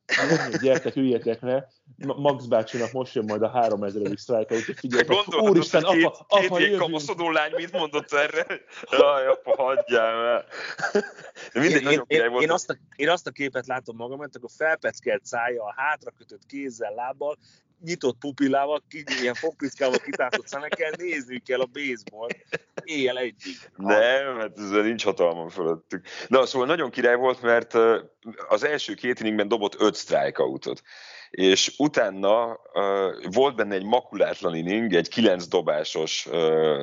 [0.62, 4.16] Gyertek, üljetek le, Max bácsinak most jön majd a 3000.
[4.16, 8.46] strikeout, hogy figyeljetek, úristen, apa, két, apa, két kamaszodó lány mit mondott erre?
[8.90, 10.44] Jaj, apa, hagyjál el.
[11.52, 15.24] Mindegy, én, én, én, én, azt a, én azt a képet látom magamat, akkor felpeckelt
[15.24, 17.38] szája, a hátra kötött kézzel, lábbal,
[17.84, 18.82] nyitott pupillával,
[19.20, 22.28] ilyen fogpiszkával kitátott szemekkel nézni kell a baseball
[22.84, 23.56] éjjel egyig.
[23.76, 26.06] Nem, hát ezzel nincs hatalmam fölöttük.
[26.28, 27.74] Na, szóval nagyon király volt, mert
[28.48, 30.82] az első két inningben dobott öt strikeoutot
[31.30, 36.82] és utána uh, volt benne egy makulátlan inning, egy kilenc dobásos uh,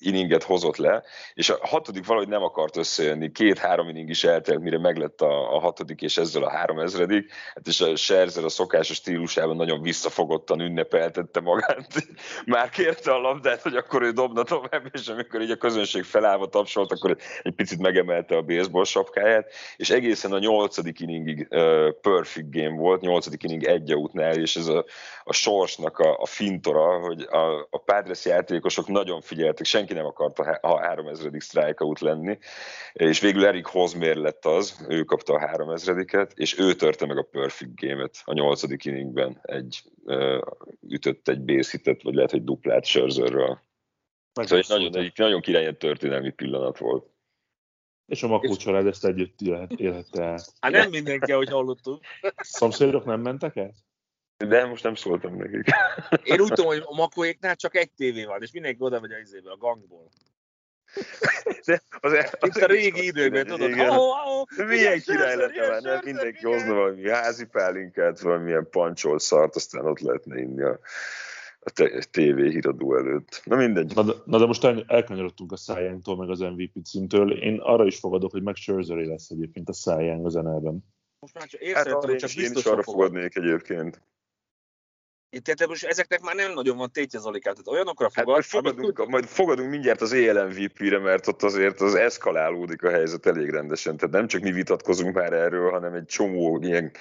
[0.00, 1.02] inninget hozott le,
[1.34, 3.32] és a hatodik valahogy nem akart összejönni.
[3.32, 7.32] Két-három inning is eltelt, mire meglett a, a hatodik, és ezzel a három ezredik.
[7.54, 11.86] Hát és a Scherzer a szokásos stílusában nagyon visszafogottan ünnepeltette magát.
[12.46, 16.48] Már kérte a labdát, hogy akkor ő dobna tovább, és amikor így a közönség felállva
[16.48, 22.50] tapsolt, akkor egy picit megemelte a baseball sapkáját, és egészen a nyolcadik inningig uh, perfect
[22.50, 24.84] game volt, nyolcadik inning egy útnál, és ez a,
[25.24, 30.06] a sorsnak a, a fintora, hogy a, a Padres játékosok nagyon figyeltek, senki senki nem
[30.06, 31.40] akart a 3000.
[31.40, 32.38] strikeout lenni,
[32.92, 37.22] és végül Erik Hozmér lett az, ő kapta a 3000 és ő törte meg a
[37.22, 39.82] perfect game-et a nyolcadik inningben, egy,
[40.88, 43.60] ütött egy base hitet, vagy lehet, hogy duplát Scherzerről.
[44.32, 47.08] Szóval egy nagyon, egy nagyon király történelmi pillanat volt.
[48.06, 49.40] És a Makó család ezt együtt
[49.76, 50.38] élhette el.
[50.60, 52.02] Hát nem mindenki, ahogy hallottuk.
[52.36, 53.74] Szomszédok nem mentek el?
[54.48, 55.64] De most nem szóltam nekik.
[56.22, 59.18] Én úgy tudom, hogy a Makóéknál csak egy tévé van, és mindenki oda megy a
[59.18, 60.08] izéből, a gangból.
[61.64, 63.90] De az, az, az Itt a régi időkben, tudod, igen.
[63.90, 69.56] Oh, oh, Milyen király lett már, nem mindenki hozna valami házi pálinkát, valamilyen pancsolt szart,
[69.56, 70.80] aztán ott lehetne inni a,
[71.60, 71.70] a
[72.10, 73.40] TV híradó előtt.
[73.44, 73.94] Na mindegy.
[73.94, 77.32] Na de, na de most el, elkanyarodtunk a Szájánktól, meg az MVP címtől.
[77.32, 80.84] Én arra is fogadok, hogy meg Scherzeré lesz egyébként a Szájánk az NL-ben.
[81.18, 84.00] Most már csak hát arra csak én is arra fogadnék egyébként.
[85.30, 88.26] Tehát most ezeknek már nem nagyon van tétje Zolikát, tehát olyanokra fogad.
[88.26, 89.10] Hát majd, fogadunk, amit...
[89.10, 93.96] majd fogadunk mindjárt az ELMVP-re, mert ott azért az eszkalálódik a helyzet elég rendesen.
[93.96, 96.92] Tehát nem csak mi vitatkozunk már erről, hanem egy csomó ilyen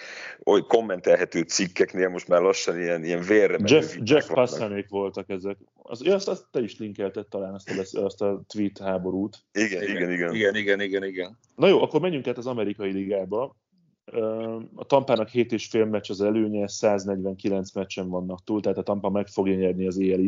[0.43, 5.57] oly kommentelhető cikkeknél most már lassan ilyen, ilyen vérre Jeff, Jeff Passanék voltak ezek.
[5.75, 9.37] Az, azt, azt te is linkelted talán azt a, azt a tweet háborút.
[9.51, 10.33] Igen, igen, igen.
[10.35, 11.37] Igen, igen, igen, igen.
[11.55, 13.55] Na jó, akkor menjünk át az amerikai ligába.
[14.75, 19.55] A Tampának 7,5 meccs az előnye, 149 meccsen vannak túl, tehát a Tampa meg fogja
[19.55, 20.19] nyerni az éjjel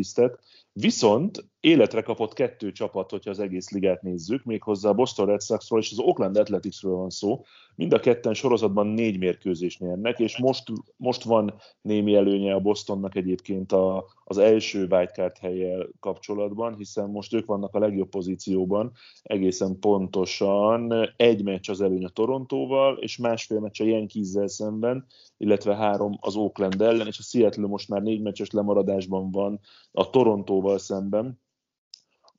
[0.73, 5.79] Viszont életre kapott kettő csapat, hogyha az egész ligát nézzük, méghozzá a Boston Red Soxról
[5.79, 7.43] és az Oakland Athleticsről van szó.
[7.75, 10.63] Mind a ketten sorozatban négy mérkőzést nyernek, és most,
[10.97, 17.33] most van némi előnye a Bostonnak egyébként a, az első wildcard helyel kapcsolatban, hiszen most
[17.33, 18.91] ők vannak a legjobb pozícióban,
[19.23, 25.05] egészen pontosan egy meccs az előny a Torontóval, és másfél meccs a Yankees-zel szemben,
[25.37, 29.59] illetve három az Oakland ellen, és a Seattle most már négy meccses lemaradásban van
[29.91, 31.39] a Torontóval szemben.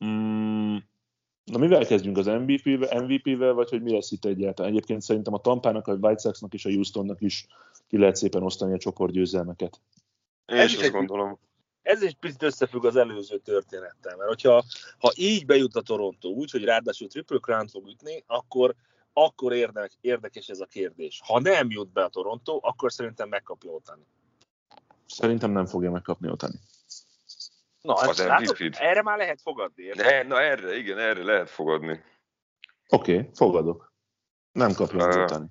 [0.05, 0.77] Mm,
[1.45, 4.71] na mivel kezdjünk az MVP-vel, MVP-vel, vagy hogy mi lesz itt egyáltalán?
[4.71, 7.47] Egyébként szerintem a Tampának, a White Sox-nak és a Houstonnak is
[7.89, 9.81] ki lehet szépen osztani a csoportgyőzelmeket.
[10.47, 11.39] Én is azt gondolom.
[11.83, 14.65] Ez is picit összefügg az előző történettel, mert hogyha
[14.99, 18.75] ha így bejut a Toronto úgy, hogy ráadásul Triple Crown fog ütni, akkor
[19.13, 21.21] akkor érdek, érdekes ez a kérdés.
[21.25, 24.07] Ha nem jut be a Toronto, akkor szerintem megkapja Otani.
[25.07, 26.61] Szerintem nem fogja megkapni Otani.
[27.83, 29.85] Na, az látod, erre már lehet fogadni.
[29.95, 32.05] Ne, na erre, igen, erre lehet fogadni.
[32.89, 33.93] Oké, okay, fogadok.
[34.53, 35.47] Nem kapja uh, Otani.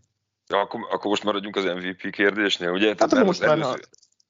[0.47, 2.87] Ja, akkor, akkor most maradjunk az MVP kérdésnél, ugye?
[2.87, 3.67] Hát Tehát most előző,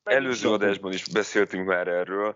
[0.03, 2.35] már előző adásban is beszéltünk már erről,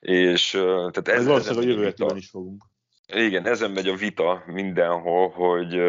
[0.00, 2.64] és tehát ez, valószínűleg a jövő is fogunk.
[3.06, 5.80] Igen, ezen megy a vita mindenhol, hogy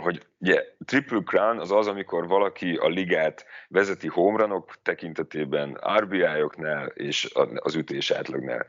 [0.00, 7.32] hogy ugye, Triple Crown az az, amikor valaki a ligát vezeti homeranok tekintetében, RBI-oknál és
[7.54, 8.66] az ütés átlagnál.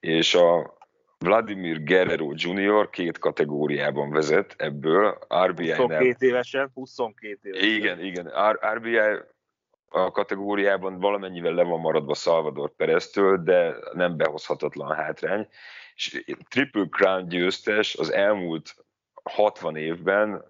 [0.00, 0.76] És a
[1.18, 2.90] Vladimir Guerrero Jr.
[2.90, 5.76] két kategóriában vezet ebből, RBI-nál...
[5.76, 7.68] 22 évesen, 22 évesen.
[7.68, 8.32] Igen, igen.
[8.74, 8.98] RBI
[9.88, 15.48] a kategóriában valamennyivel le van maradva Salvador Pereztől, de nem behozhatatlan hátrány.
[15.94, 18.81] És Triple Crown győztes az elmúlt
[19.22, 20.44] 60 évben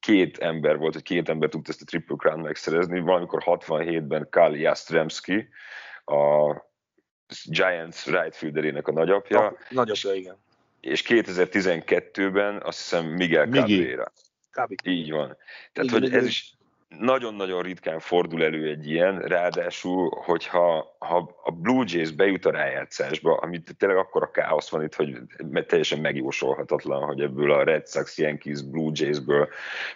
[0.00, 4.60] két ember volt, hogy két ember tudta ezt a Triple Crown megszerezni, valamikor 67-ben Kali
[4.60, 5.48] Jastremski,
[6.04, 6.56] a
[7.44, 9.46] Giants right fielderének a nagyapja.
[9.46, 10.36] A nagyapja, igen.
[10.80, 14.12] És 2012-ben azt hiszem Miguel Cabrera.
[14.84, 15.36] Így van.
[15.72, 16.54] Tehát, igen, hogy ez is
[16.98, 23.36] nagyon-nagyon ritkán fordul elő egy ilyen, ráadásul, hogyha ha a Blue Jays bejut a rájátszásba,
[23.36, 25.16] amit tényleg akkor a káosz van itt, hogy
[25.66, 29.48] teljesen megjósolhatatlan, hogy ebből a Red Sox, Yankees, Blue Jays-ből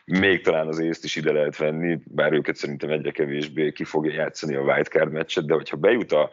[0.05, 4.13] még talán az észt is ide lehet venni, bár őket szerintem egyre kevésbé ki fogja
[4.13, 6.31] játszani a wildcard meccset, de hogyha bejut a,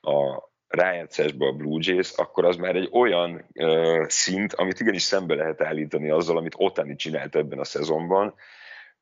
[0.00, 5.34] a rájátszásba a Blue Jays, akkor az már egy olyan uh, szint, amit igenis szembe
[5.34, 8.34] lehet állítani azzal, amit Otani csinált ebben a szezonban,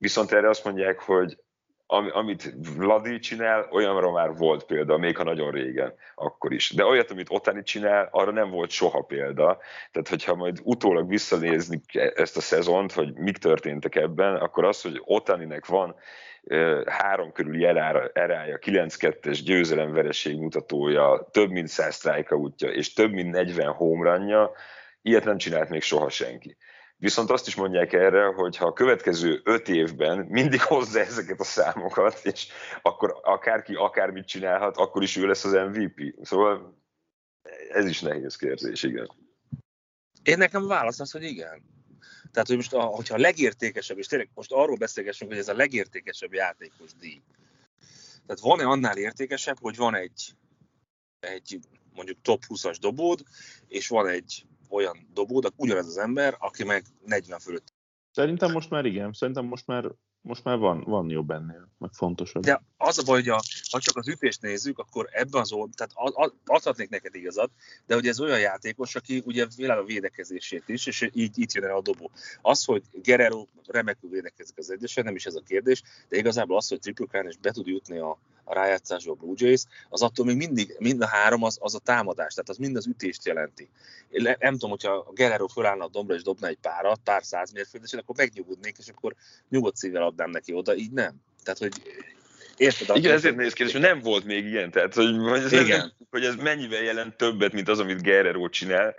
[0.00, 1.38] Viszont erre azt mondják, hogy
[2.12, 6.70] amit Vladi csinál, olyanra már volt példa, még ha nagyon régen, akkor is.
[6.70, 9.58] De olyat, amit Otani csinál, arra nem volt soha példa.
[9.92, 11.80] Tehát, hogyha majd utólag visszanézni
[12.14, 15.94] ezt a szezont, hogy mik történtek ebben, akkor az, hogy Otaninek van
[16.86, 23.72] három körüli erája, 9-2-es győzelemvereség mutatója, több mint 100 strike útja, és több mint 40
[23.72, 24.50] homranja,
[25.02, 26.56] ilyet nem csinált még soha senki.
[27.00, 31.44] Viszont azt is mondják erre, hogy ha a következő öt évben mindig hozza ezeket a
[31.44, 32.46] számokat, és
[32.82, 36.14] akkor akárki akármit csinálhat, akkor is ő lesz az MVP.
[36.22, 36.78] Szóval
[37.70, 39.10] ez is nehéz kérdés, igen.
[40.22, 41.62] Én nekem válasz az, hogy igen.
[42.32, 46.32] Tehát, hogy most, hogyha a legértékesebb, és tényleg most arról beszélgessünk, hogy ez a legértékesebb
[46.32, 47.22] játékos díj.
[48.26, 50.34] Tehát van-e annál értékesebb, hogy van egy,
[51.20, 51.58] egy
[51.94, 53.22] mondjuk top 20-as dobód,
[53.68, 57.72] és van egy olyan dobód, ugyanez az ember, aki meg 40 fölött.
[58.11, 59.90] Szerintem most már igen, szerintem most már
[60.22, 62.42] most már van, van jobb ennél, meg fontosabb.
[62.42, 65.70] De az a baj, hogy a, ha csak az ütést nézzük, akkor ebben az old,
[65.76, 65.92] tehát
[66.44, 67.50] adhatnék neked igazat,
[67.87, 71.64] de hogy ez olyan játékos, aki ugye világ a védekezését is, és így itt jön
[71.64, 72.11] el a dobó.
[72.40, 76.68] Az, hogy Guerrero remekül védekezik az egyesen, nem is ez a kérdés, de igazából az,
[76.68, 78.18] hogy Triple Crown és be tud jutni a,
[78.50, 81.78] a rájátszásba a Blue Jays, az attól még mindig, mind a három az, az a
[81.78, 83.68] támadás, tehát az mind az ütést jelenti.
[84.10, 87.52] Én nem tudom, hogyha a Guerrero fölállna a dombra és dobna egy párat, pár száz
[87.52, 89.14] mérföldesen, akkor megnyugodnék, és akkor
[89.48, 91.14] nyugodt szívvel adnám neki oda, így nem.
[91.42, 91.82] Tehát, hogy
[92.56, 92.96] Érted?
[92.96, 95.92] Igen, ezért néz ki, és nem volt még ilyen, tehát hogy, hogy, ez, Igen.
[96.10, 98.94] hogy ez mennyivel jelent többet, mint az, amit Guerrero csinál.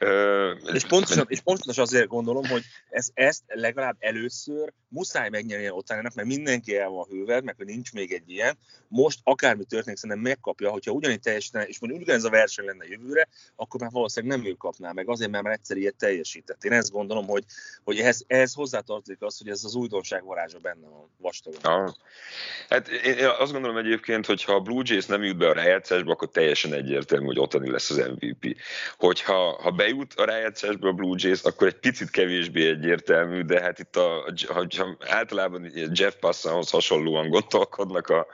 [0.00, 6.14] Uh, és, pontosan, és pontosan azért gondolom, hogy ez, ezt legalább először muszáj megnyerni Otánának,
[6.14, 8.58] mert mindenki el van hővel, meg hogy nincs még egy ilyen.
[8.88, 13.28] Most akármi történik, szerintem megkapja, hogyha ugyanígy teljesen, és mondjuk ugyanez a verseny lenne jövőre,
[13.56, 16.64] akkor már valószínűleg nem ő kapná meg, azért, mert már egyszer ilyet teljesített.
[16.64, 17.44] Én ezt gondolom, hogy,
[17.84, 21.60] hogy ehhez, ehhez hozzátartozik az, hogy ez az újdonság varázsa benne van vastagon.
[21.62, 21.94] Ah.
[22.68, 26.12] Hát én azt gondolom egyébként, hogy ha a Blue Jays nem jut be a rájátszásba,
[26.12, 28.56] akkor teljesen egyértelmű, hogy Otani lesz az MVP.
[28.96, 33.78] Hogyha ha bejut a rájátszásba a Blue Jays, akkor egy picit kevésbé egyértelmű, de hát
[33.78, 38.26] itt a, ha, ha általában Jeff Passanhoz hasonlóan gondolkodnak a,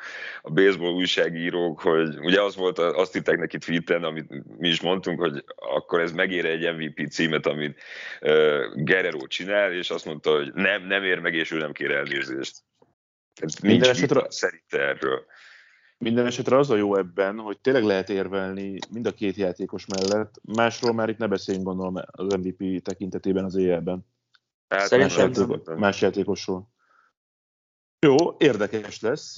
[0.42, 5.20] a baseball újságírók, hogy ugye az volt, azt hittek neki tweeten, amit mi is mondtunk,
[5.20, 7.80] hogy akkor ez megér egy MVP címet, amit
[8.20, 11.90] uh, Guerrero csinál, és azt mondta, hogy nem, nem ér meg, és ő nem kér
[11.90, 12.66] elnézést.
[13.40, 15.24] Ez nincs minden esetre, szerint erről.
[15.98, 20.34] Minden esetre az a jó ebben, hogy tényleg lehet érvelni mind a két játékos mellett.
[20.42, 24.06] Másról már itt ne beszéljünk gondolom az MVP tekintetében az éjjelben.
[24.68, 26.68] Hát más, játékos, más játékosról.
[28.00, 29.36] Jó, érdekes lesz.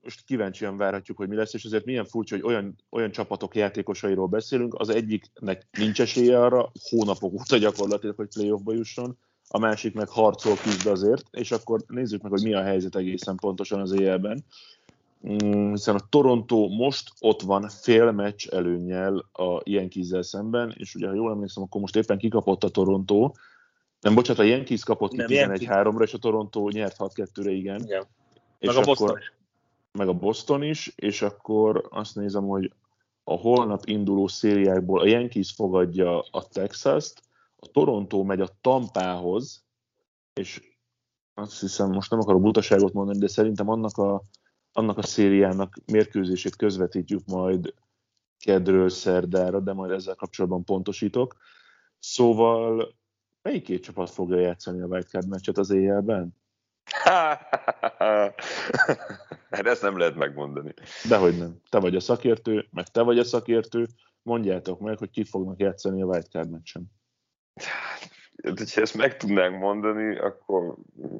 [0.00, 4.26] Most kíváncsian várhatjuk, hogy mi lesz, és azért milyen furcsa, hogy olyan, olyan csapatok játékosairól
[4.26, 4.74] beszélünk.
[4.74, 9.18] Az egyiknek nincs esélye arra, hónapok óta gyakorlatilag, hogy playoffba jusson
[9.54, 13.36] a másik meg harcol küzd azért, és akkor nézzük meg, hogy mi a helyzet egészen
[13.36, 14.44] pontosan az éjjelben.
[15.28, 21.08] Mm, hiszen a Toronto most ott van fél meccs előnyel a Yankees-zel szemben, és ugye,
[21.08, 23.32] ha jól emlékszem, akkor most éppen kikapott a Toronto,
[24.00, 27.82] nem, bocsánat, a Yankees kapott ki 11-3-ra, és a Toronto nyert 6-2-re, igen.
[27.82, 28.04] igen.
[28.58, 29.32] És meg a Boston akkor, is.
[29.92, 32.72] Meg a Boston is, és akkor azt nézem, hogy
[33.24, 37.22] a holnap induló szériákból a Yankees fogadja a Texas-t,
[37.62, 39.64] a Toronto megy a Tampához,
[40.32, 40.76] és
[41.34, 44.22] azt hiszem, most nem akarok butaságot mondani, de szerintem annak a,
[44.72, 47.74] annak a szériának mérkőzését közvetítjük majd
[48.38, 51.36] kedről szerdára, de majd ezzel kapcsolatban pontosítok.
[51.98, 52.94] Szóval
[53.42, 56.36] melyik két csapat fogja játszani a wildcard meccset az éjjelben?
[59.50, 60.74] hát ezt nem lehet megmondani.
[61.08, 61.60] Dehogy nem.
[61.68, 63.86] Te vagy a szakértő, meg te vagy a szakértő,
[64.22, 66.90] mondjátok meg, hogy ki fognak játszani a wildcard meccsen.
[67.54, 68.10] Hát,
[68.58, 70.74] hogyha ezt meg tudnánk mondani, akkor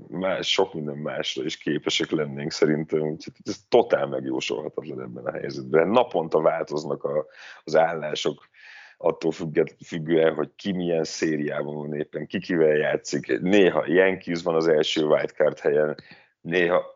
[0.09, 3.01] más, sok minden másra is képesek lennénk szerintem.
[3.01, 5.89] Úgyhogy ez totál megjósolhatatlan ebben a helyzetben.
[5.89, 7.27] Naponta változnak a,
[7.65, 8.49] az állások
[8.97, 13.41] attól függet, függően, hogy ki milyen szériában van éppen, ki kivel játszik.
[13.41, 15.97] Néha Yankees van az első wildcard helyen,
[16.41, 16.95] néha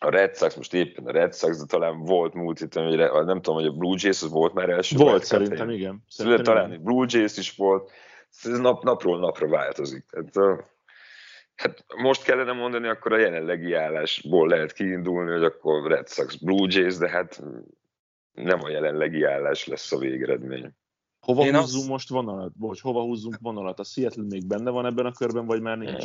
[0.00, 3.40] a Red Sox, most éppen a Red Sox, de talán volt múlt héten, hogy nem
[3.40, 5.80] tudom, hogy a Blue Jays az volt már első Volt, szerintem helyen.
[5.80, 6.04] igen.
[6.08, 6.82] Szerintem talán igen.
[6.82, 7.90] Blue Jays is volt.
[8.42, 10.04] Ez nap, napról napra változik.
[10.10, 10.64] Tehát,
[11.54, 16.66] hát most kellene mondani, akkor a jelenlegi állásból lehet kiindulni, hogy akkor Red Sox, Blue
[16.70, 17.42] Jays, de hát
[18.32, 20.70] nem a jelenlegi állás lesz a végeredmény.
[21.20, 21.88] Hova Én húzzunk az...
[21.88, 22.52] most vonalat?
[22.58, 23.78] Bocs, hova húzzunk vonalat?
[23.78, 26.04] A Seattle még benne van ebben a körben, vagy már nincs?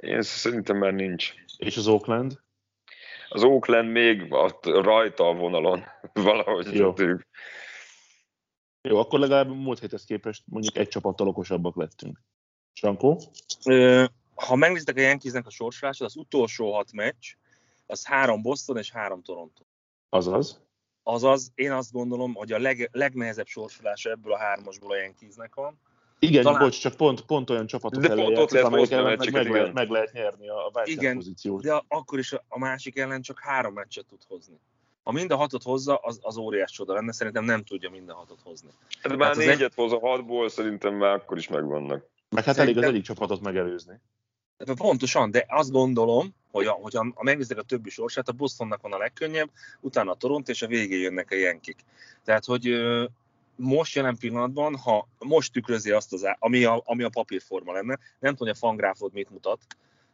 [0.00, 1.34] Én szerintem már nincs.
[1.58, 2.40] És az Oakland?
[3.28, 6.74] Az Oakland még rajta a vonalon valahogy.
[6.74, 6.94] Jó.
[8.88, 12.20] Jó, akkor legalább múlt héthez képest mondjuk egy csapattal okosabbak lettünk.
[12.72, 13.20] Sankó?
[14.34, 17.34] Ha megnézitek a Yankeesnek a sorsolását, az utolsó hat meccs,
[17.86, 19.62] az három Boston és három Toronto.
[20.08, 20.60] Azaz?
[21.02, 25.80] Azaz, én azt gondolom, hogy a leg, legnehezebb sorsolása ebből a hármasból a Yankeesnek van.
[26.18, 26.60] Igen, Talán...
[26.60, 30.12] bocs, csak pont, pont olyan csapatok ellen játszik, amelyek ellen meg, meg, lehet, meg lehet
[30.12, 31.62] nyerni a Igen, pozíciót.
[31.62, 34.60] de akkor is a, a másik ellen csak három meccset tud hozni.
[35.02, 38.14] Ha mind a hatot hozza, az, az óriás csoda lenne, szerintem nem tudja mind a
[38.14, 38.70] hatot hozni.
[39.02, 39.74] Hát már hát négyet egy...
[39.74, 42.06] hoz a hatból, szerintem már akkor is megvannak.
[42.28, 42.82] Meg hát szerintem...
[42.82, 44.00] elég az egyik csapatot megelőzni.
[44.74, 48.82] Pontosan, de azt gondolom, hogy, a, hogy a, a megnézzük a többi sorsát, a Bostonnak
[48.82, 49.50] van a legkönnyebb,
[49.80, 51.84] utána a Toronto, és a végén jönnek a Yankik.
[52.24, 52.70] Tehát, hogy
[53.56, 58.34] most jelen pillanatban, ha most tükrözi azt, az, ami, a, ami a papírforma lenne, nem
[58.34, 59.60] tudom, hogy a fangráfod mit mutat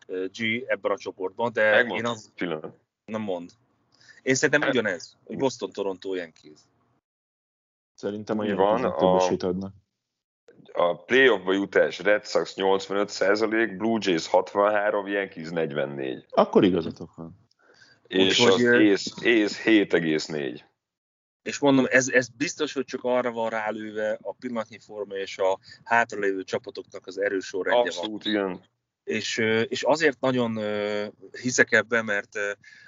[0.06, 2.32] G ebben a csoportban, de Megmond, én az...
[2.34, 2.76] Pillanat.
[3.04, 3.50] Nem mond.
[4.22, 6.58] Én szerintem ugyanez, hogy Boston, Toronto, Yankees.
[7.94, 9.74] Szerintem a van, a, adnak.
[10.72, 16.26] A playoffba jutás Red Sox 85%, Blue Jays 63, Yankees 44.
[16.30, 17.46] Akkor igazatok van.
[18.06, 20.60] És Úgy, az Ace, Ace 7,4
[21.48, 25.58] és mondom, ez, ez biztos, hogy csak arra van rálőve a pillanatnyi forma és a
[25.84, 28.32] hátralévő csapatoknak az erős sorrendje Abszolút, van.
[28.32, 28.64] igen.
[29.08, 29.38] És,
[29.68, 30.58] és azért nagyon
[31.42, 32.38] hiszek ebben, mert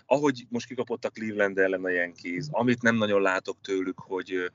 [0.07, 4.51] ahogy most kikapott a Cleveland ellen a Yankees, amit nem nagyon látok tőlük, hogy,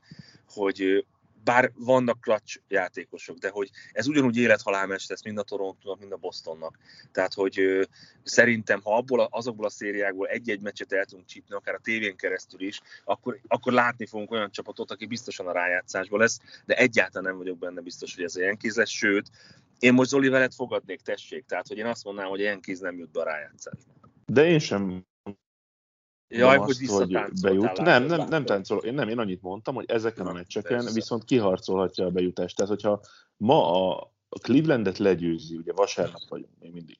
[0.48, 1.04] hogy
[1.46, 6.12] bár vannak clutch játékosok, de hogy ez ugyanúgy élethalál meccs lesz mind a Torontónak, mind
[6.12, 6.78] a Bostonnak.
[7.12, 7.82] Tehát, hogy ö,
[8.22, 12.16] szerintem, ha abból a, azokból a szériákból egy-egy meccset el tudunk csípni, akár a tévén
[12.16, 17.28] keresztül is, akkor, akkor látni fogunk olyan csapatot, aki biztosan a rájátszásban lesz, de egyáltalán
[17.28, 19.30] nem vagyok benne biztos, hogy ez a Yankees lesz, sőt,
[19.78, 22.98] én most Zoli veled fogadnék, tessék, tehát hogy én azt mondanám, hogy a Yankees nem
[22.98, 23.92] jut be a rájátszásba.
[24.26, 25.04] De én sem
[26.28, 27.76] Jaj, hogy, hogy bejut.
[27.76, 28.78] Nem, nem, nem táncol.
[28.78, 32.56] Én nem, én annyit mondtam, hogy ezeken a meccseken viszont kiharcolhatja a bejutást.
[32.56, 33.00] Tehát, hogyha
[33.36, 33.84] ma
[34.28, 36.98] a Clevelandet legyőzi, ugye vasárnap vagyunk még mindig,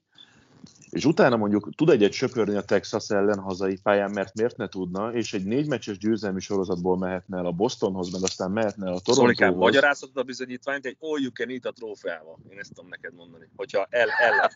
[0.90, 5.12] és utána mondjuk tud egyet söpörni a Texas ellen hazai pályán, mert miért ne tudna,
[5.12, 9.00] és egy négy meccses győzelmi sorozatból mehetne el a Bostonhoz, meg aztán mehetne el a
[9.00, 9.36] Torontóhoz.
[9.36, 12.38] Szólikám, magyarázhatod a bizonyítványt egy all you can eat a trófeával.
[12.50, 14.50] Én ezt tudom neked mondani, hogyha el, ellen,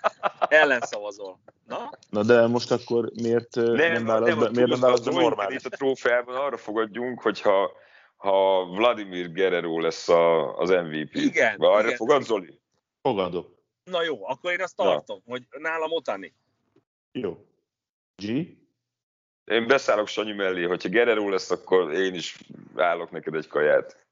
[0.49, 1.41] ellen szavazol.
[1.67, 1.91] Na?
[2.11, 5.65] Na de most akkor miért nem, nem válasz be, miért nem válasz be normális?
[5.65, 7.71] a trófeában arra fogadjunk, hogyha
[8.17, 11.15] ha Vladimir Guerrero lesz a, az MVP.
[11.15, 11.57] Igen.
[11.59, 11.97] Arra igen.
[11.97, 12.59] fogad, Zoli?
[13.03, 13.60] Fogadok.
[13.91, 15.33] Na jó, akkor én azt tartom, Na.
[15.33, 16.35] hogy nálam otani.
[17.13, 17.47] Jó.
[18.17, 18.25] G?
[19.45, 22.39] Én beszállok Sanyi mellé, hogyha Guerrero lesz, akkor én is
[22.77, 24.07] állok neked egy kaját.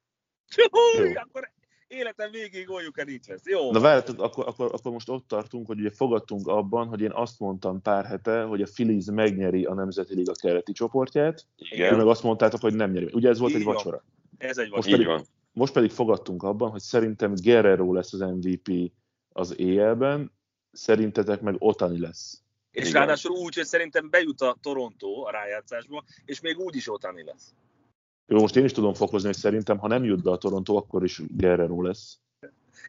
[0.56, 1.04] Jó.
[1.24, 1.50] akkor
[1.88, 3.46] életem végig oljuk el itt lesz.
[3.46, 3.72] Jó.
[3.72, 7.38] Na várjátok, akkor, akkor, akkor, most ott tartunk, hogy ugye fogadtunk abban, hogy én azt
[7.38, 11.96] mondtam pár hete, hogy a Phillies megnyeri a Nemzeti Liga keleti csoportját, Igen.
[11.96, 13.08] meg azt mondtátok, hogy nem nyeri.
[13.12, 13.74] Ugye ez volt Így egy van.
[13.74, 14.04] vacsora.
[14.38, 14.76] Ez egy vacsora.
[14.76, 15.24] Most pedig, van.
[15.52, 18.92] most pedig fogadtunk abban, hogy szerintem Guerrero lesz az MVP
[19.38, 20.32] az éjjelben,
[20.72, 22.42] szerintetek meg Otani lesz.
[22.70, 23.00] És Igen.
[23.00, 27.54] ráadásul úgy, hogy szerintem bejut a Toronto a rájátszásba, és még úgy is Otani lesz.
[28.26, 31.04] Jó, most én is tudom fokozni, hogy szerintem, ha nem jut be a Toronto, akkor
[31.04, 32.18] is Guerrero lesz.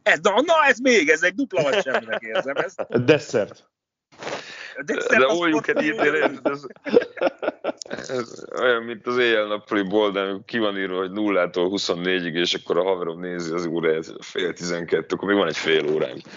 [0.03, 3.03] Ez, na, na, ez még, ez egy dupla vagy semminek érzem ezt.
[3.05, 3.69] Desszert.
[4.85, 5.99] De, de all you can eat,
[6.43, 6.65] ez,
[8.10, 12.84] ez olyan, mint az éjjel-nappali boldán, ki van írva, hogy nullától 24-ig, és akkor a
[12.84, 16.18] haverom nézi az órát, fél 12, akkor még van egy fél órám.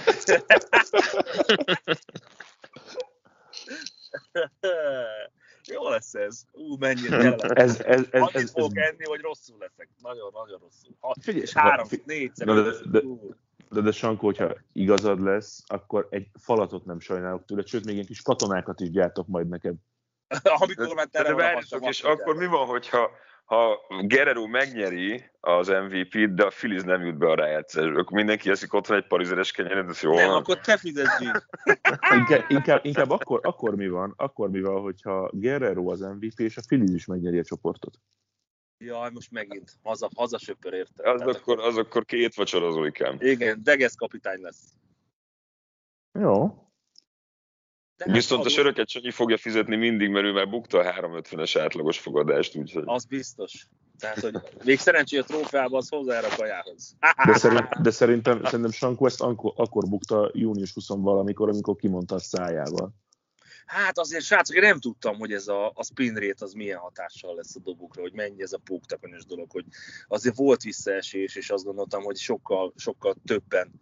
[5.65, 6.45] Jó lesz ez.
[6.53, 9.89] Ú, mennyire ez, ez, ez, ez, ez, fogok ez, enni, hogy rosszul leszek.
[9.99, 10.97] Nagyon-nagyon rosszul.
[11.01, 12.47] Ha, figyelj, három, négyszer.
[12.47, 13.01] De, de, de,
[13.71, 18.07] de, de Sankó, hogyha igazad lesz, akkor egy falatot nem sajnálok tőle, sőt, még egy
[18.07, 19.75] kis katonákat is gyártok majd neked.
[20.61, 23.11] Amikor már de, de és akkor mi van, hogyha
[23.45, 28.51] ha Guerrero megnyeri az MVP-t, de a Filiz nem jut be a rájátszásba, akkor mindenki
[28.51, 30.37] eszik otthon egy parizeres kenyeret, ez jó Nem, van?
[30.37, 31.21] akkor te fizetsz,
[32.19, 36.57] inkább, inkább, inkább akkor, akkor, mi van, akkor mi van, hogyha Guerrero az MVP, és
[36.57, 37.95] a Filiz is megnyeri a csoportot.
[38.79, 39.73] Jaj, most megint.
[39.83, 41.11] Haza, hazasöpör érte.
[41.11, 43.17] Az akkor, az akkor két vacsorozóikám.
[43.19, 44.75] Igen, Degesz kapitány lesz.
[46.19, 46.63] Jó.
[48.05, 51.59] De hát Viszont a söröket Sanyi fogja fizetni mindig, mert ő már bukta a 350-es
[51.61, 52.83] átlagos fogadást, úgyhogy...
[52.87, 53.67] Az biztos.
[53.99, 56.97] Tehát, hogy még szerencsé a trófeába az hozzájár a kajához.
[57.27, 62.15] De, szerint, de szerintem, szerintem Sanko ezt akkor, akkor bukta június 20 valamikor, amikor kimondta
[62.15, 62.95] a szájával.
[63.67, 67.35] Hát azért, srácok, én nem tudtam, hogy ez a, a spin rate az milyen hatással
[67.35, 69.65] lesz a dobokra, hogy mennyi ez a póktakonyos dolog, hogy
[70.09, 73.73] azért volt visszaesés, és azt gondoltam, hogy sokkal, sokkal többen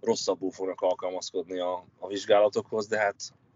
[0.00, 3.16] rosszabbul fognak alkalmazkodni a, a vizsgálatokhoz, de hát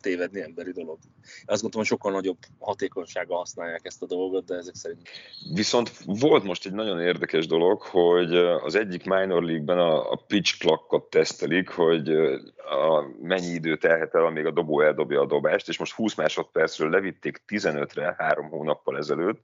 [0.00, 0.98] tévedni emberi dolog.
[1.24, 5.08] Azt gondoltam, hogy sokkal nagyobb hatékonysággal használják ezt a dolgot, de ezek szerint
[5.54, 10.58] Viszont volt most egy nagyon érdekes dolog, hogy az egyik minor league-ben a, a pitch
[10.58, 12.08] clockot tesztelik, hogy
[12.56, 16.90] a, mennyi idő telhet el, amíg a dobó eldobja a dobást, és most 20 másodpercről
[16.90, 19.40] levitték 15-re három hónappal ezelőtt,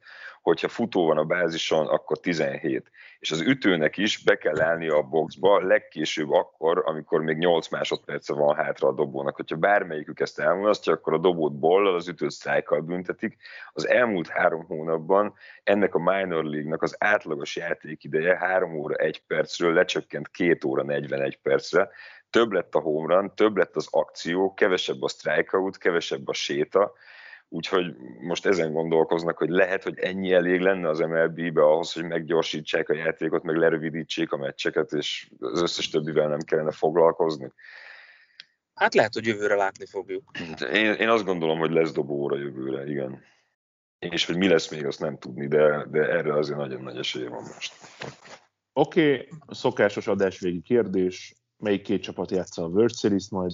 [0.46, 2.90] hogyha futó van a bázison, akkor 17.
[3.18, 8.34] És az ütőnek is be kell állni a boxba legkésőbb akkor, amikor még 8 másodperce
[8.34, 9.36] van hátra a dobónak.
[9.36, 13.36] Hogyha bármelyikük ezt elmulasztja, akkor a dobót bollal, az ütőt sztrájkkal büntetik.
[13.72, 19.72] Az elmúlt három hónapban ennek a minor league-nak az átlagos játékideje 3 óra 1 percről
[19.72, 21.88] lecsökkent 2 óra 41 percre.
[22.30, 26.92] Több lett a home run, több lett az akció, kevesebb a strikeout, kevesebb a séta,
[27.48, 32.88] Úgyhogy most ezen gondolkoznak, hogy lehet, hogy ennyi elég lenne az MLB-be ahhoz, hogy meggyorsítsák
[32.88, 37.52] a játékot, meg lerövidítsék a meccseket, és az összes többivel nem kellene foglalkozni.
[38.76, 40.30] Hát lehet, hogy jövőre látni fogjuk.
[40.72, 43.22] Én, én azt gondolom, hogy lesz dobóra jövőre, igen.
[43.98, 47.26] És hogy mi lesz még, azt nem tudni, de, de erre azért nagyon nagy esély
[47.26, 47.74] van most.
[48.72, 51.34] Oké, okay, szokásos adásvégi kérdés.
[51.56, 53.52] Melyik két csapat játsza a World Series majd?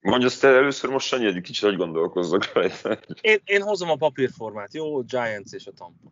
[0.00, 2.98] Mondja azt el először most, Sanyi, egy kicsit, hogy gondolkozzak rajta.
[3.20, 5.02] Én, én hozom a papírformát, jó?
[5.02, 6.10] Giants és a Tampa.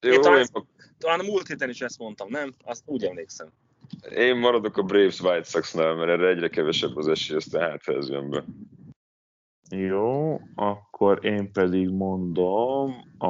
[0.00, 0.66] Jó, Én talán- én,
[0.98, 2.54] Talán a múlt héten is ezt mondtam, nem?
[2.64, 3.52] Azt úgy emlékszem.
[4.14, 8.08] Én maradok a Braves White Sox-nál, mert erre egyre kevesebb az esély, aztán hát ez
[8.08, 8.44] jön be.
[9.76, 13.26] Jó, akkor én pedig mondom a,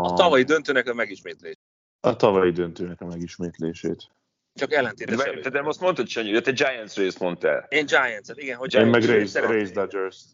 [0.00, 1.54] A tavalyi döntőnek a megismétlés.
[2.00, 4.10] a tavalyi döntőnek a megismétlését.
[4.54, 7.66] Csak ellentétes De, te, de most mondtad, Sanyi, te Giants részt mondtál.
[7.68, 10.24] Én Giants-et, igen, hogy Én meg Giants- Race Dodgers.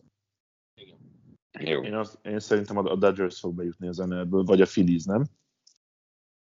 [1.59, 1.82] Jó.
[1.82, 5.24] Én, az, én szerintem a Dodgers fog bejutni az NL-ből, vagy a Phillies, nem?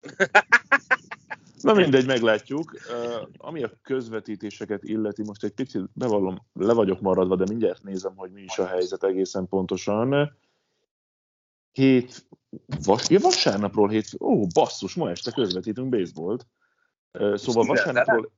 [1.62, 2.72] Na mindegy, meglátjuk.
[2.72, 8.16] Uh, ami a közvetítéseket illeti, most egy picit bevallom, le vagyok maradva, de mindjárt nézem,
[8.16, 10.38] hogy mi is a helyzet egészen pontosan.
[11.72, 12.28] Hét,
[12.86, 16.48] vas, ja, vasárnapról hét, ó, basszus, ma este közvetítünk baseballt.
[17.20, 18.32] Uh, szóval vasárnapról,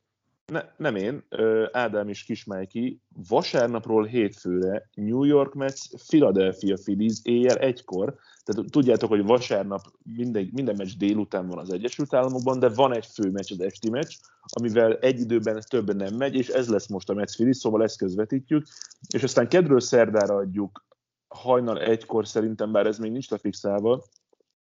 [0.51, 1.23] ne, nem én,
[1.71, 9.23] Ádám és Kismájki, vasárnapról hétfőre New York Mets, Philadelphia Phillies éjjel egykor, tehát tudjátok, hogy
[9.23, 9.81] vasárnap
[10.15, 13.89] minden, minden meccs délután van az Egyesült Államokban, de van egy fő meccs, az esti
[13.89, 17.83] meccs, amivel egy időben több nem megy, és ez lesz most a Mets Phillies, szóval
[17.83, 18.65] ezt közvetítjük,
[19.13, 20.85] és aztán kedről szerdára adjuk
[21.27, 24.03] hajnal egykor szerintem, bár ez még nincs lefixálva,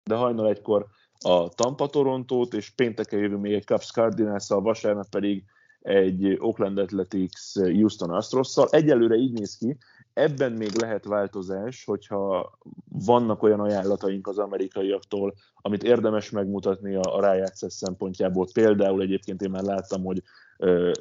[0.03, 0.85] de hajnal egykor
[1.19, 5.43] a Tampa Torontót, és pénteken jövünk még egy Cubs cardinals vasárnap pedig
[5.81, 8.67] egy Oakland Athletics Houston Astros-szal.
[8.71, 9.77] Egyelőre így néz ki,
[10.13, 12.57] ebben még lehet változás, hogyha
[13.05, 18.47] vannak olyan ajánlataink az amerikaiaktól, amit érdemes megmutatni a, a rájátszás szempontjából.
[18.53, 20.21] Például egyébként én már láttam, hogy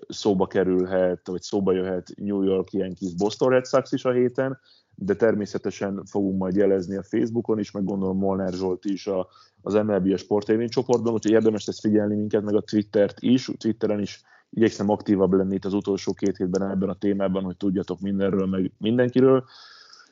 [0.09, 4.59] szóba kerülhet, vagy szóba jöhet New York Yankees Boston Red Sox is a héten,
[5.03, 9.29] de természetesen fogunk majd jelezni a Facebookon is, meg gondolom Molnár Zsolt is a,
[9.63, 14.01] az MLB a sportélmény csoportban, úgyhogy érdemes ezt figyelni minket, meg a Twittert is, Twitteren
[14.01, 18.47] is igyekszem aktívabb lenni itt az utolsó két hétben ebben a témában, hogy tudjatok mindenről,
[18.47, 19.45] meg mindenkiről.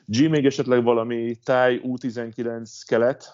[0.05, 3.25] G, még esetleg valami táj U19 kelet?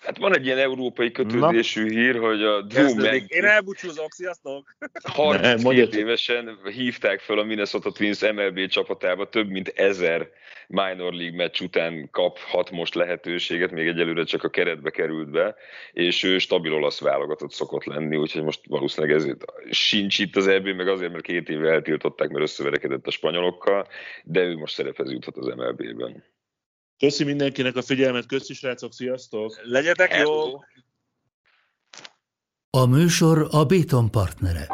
[0.00, 2.94] Hát van egy ilyen európai kötődésű hír, hogy a Drew.
[2.94, 4.76] Mag Én elbúcsúzok, sziasztok!
[5.02, 5.94] 32 mondjad.
[5.94, 10.30] évesen hívták fel a Minnesota Twins MLB csapatába, több mint ezer
[10.68, 15.54] minor league meccs után kaphat most lehetőséget, még egyelőre csak a keretbe került be,
[15.92, 20.66] és ő stabil olasz válogatott szokott lenni, úgyhogy most valószínűleg ezért sincs itt az EB,
[20.66, 23.86] meg azért, mert két éve eltiltották, mert összeverekedett a spanyolokkal,
[24.24, 26.24] de ő most szerephez juthat az MLB-ben.
[26.98, 29.60] Köszi mindenkinek a figyelmet, köszi srácok, sziasztok!
[29.62, 30.60] Legyetek jó!
[32.70, 34.66] A műsor a Béton partnere.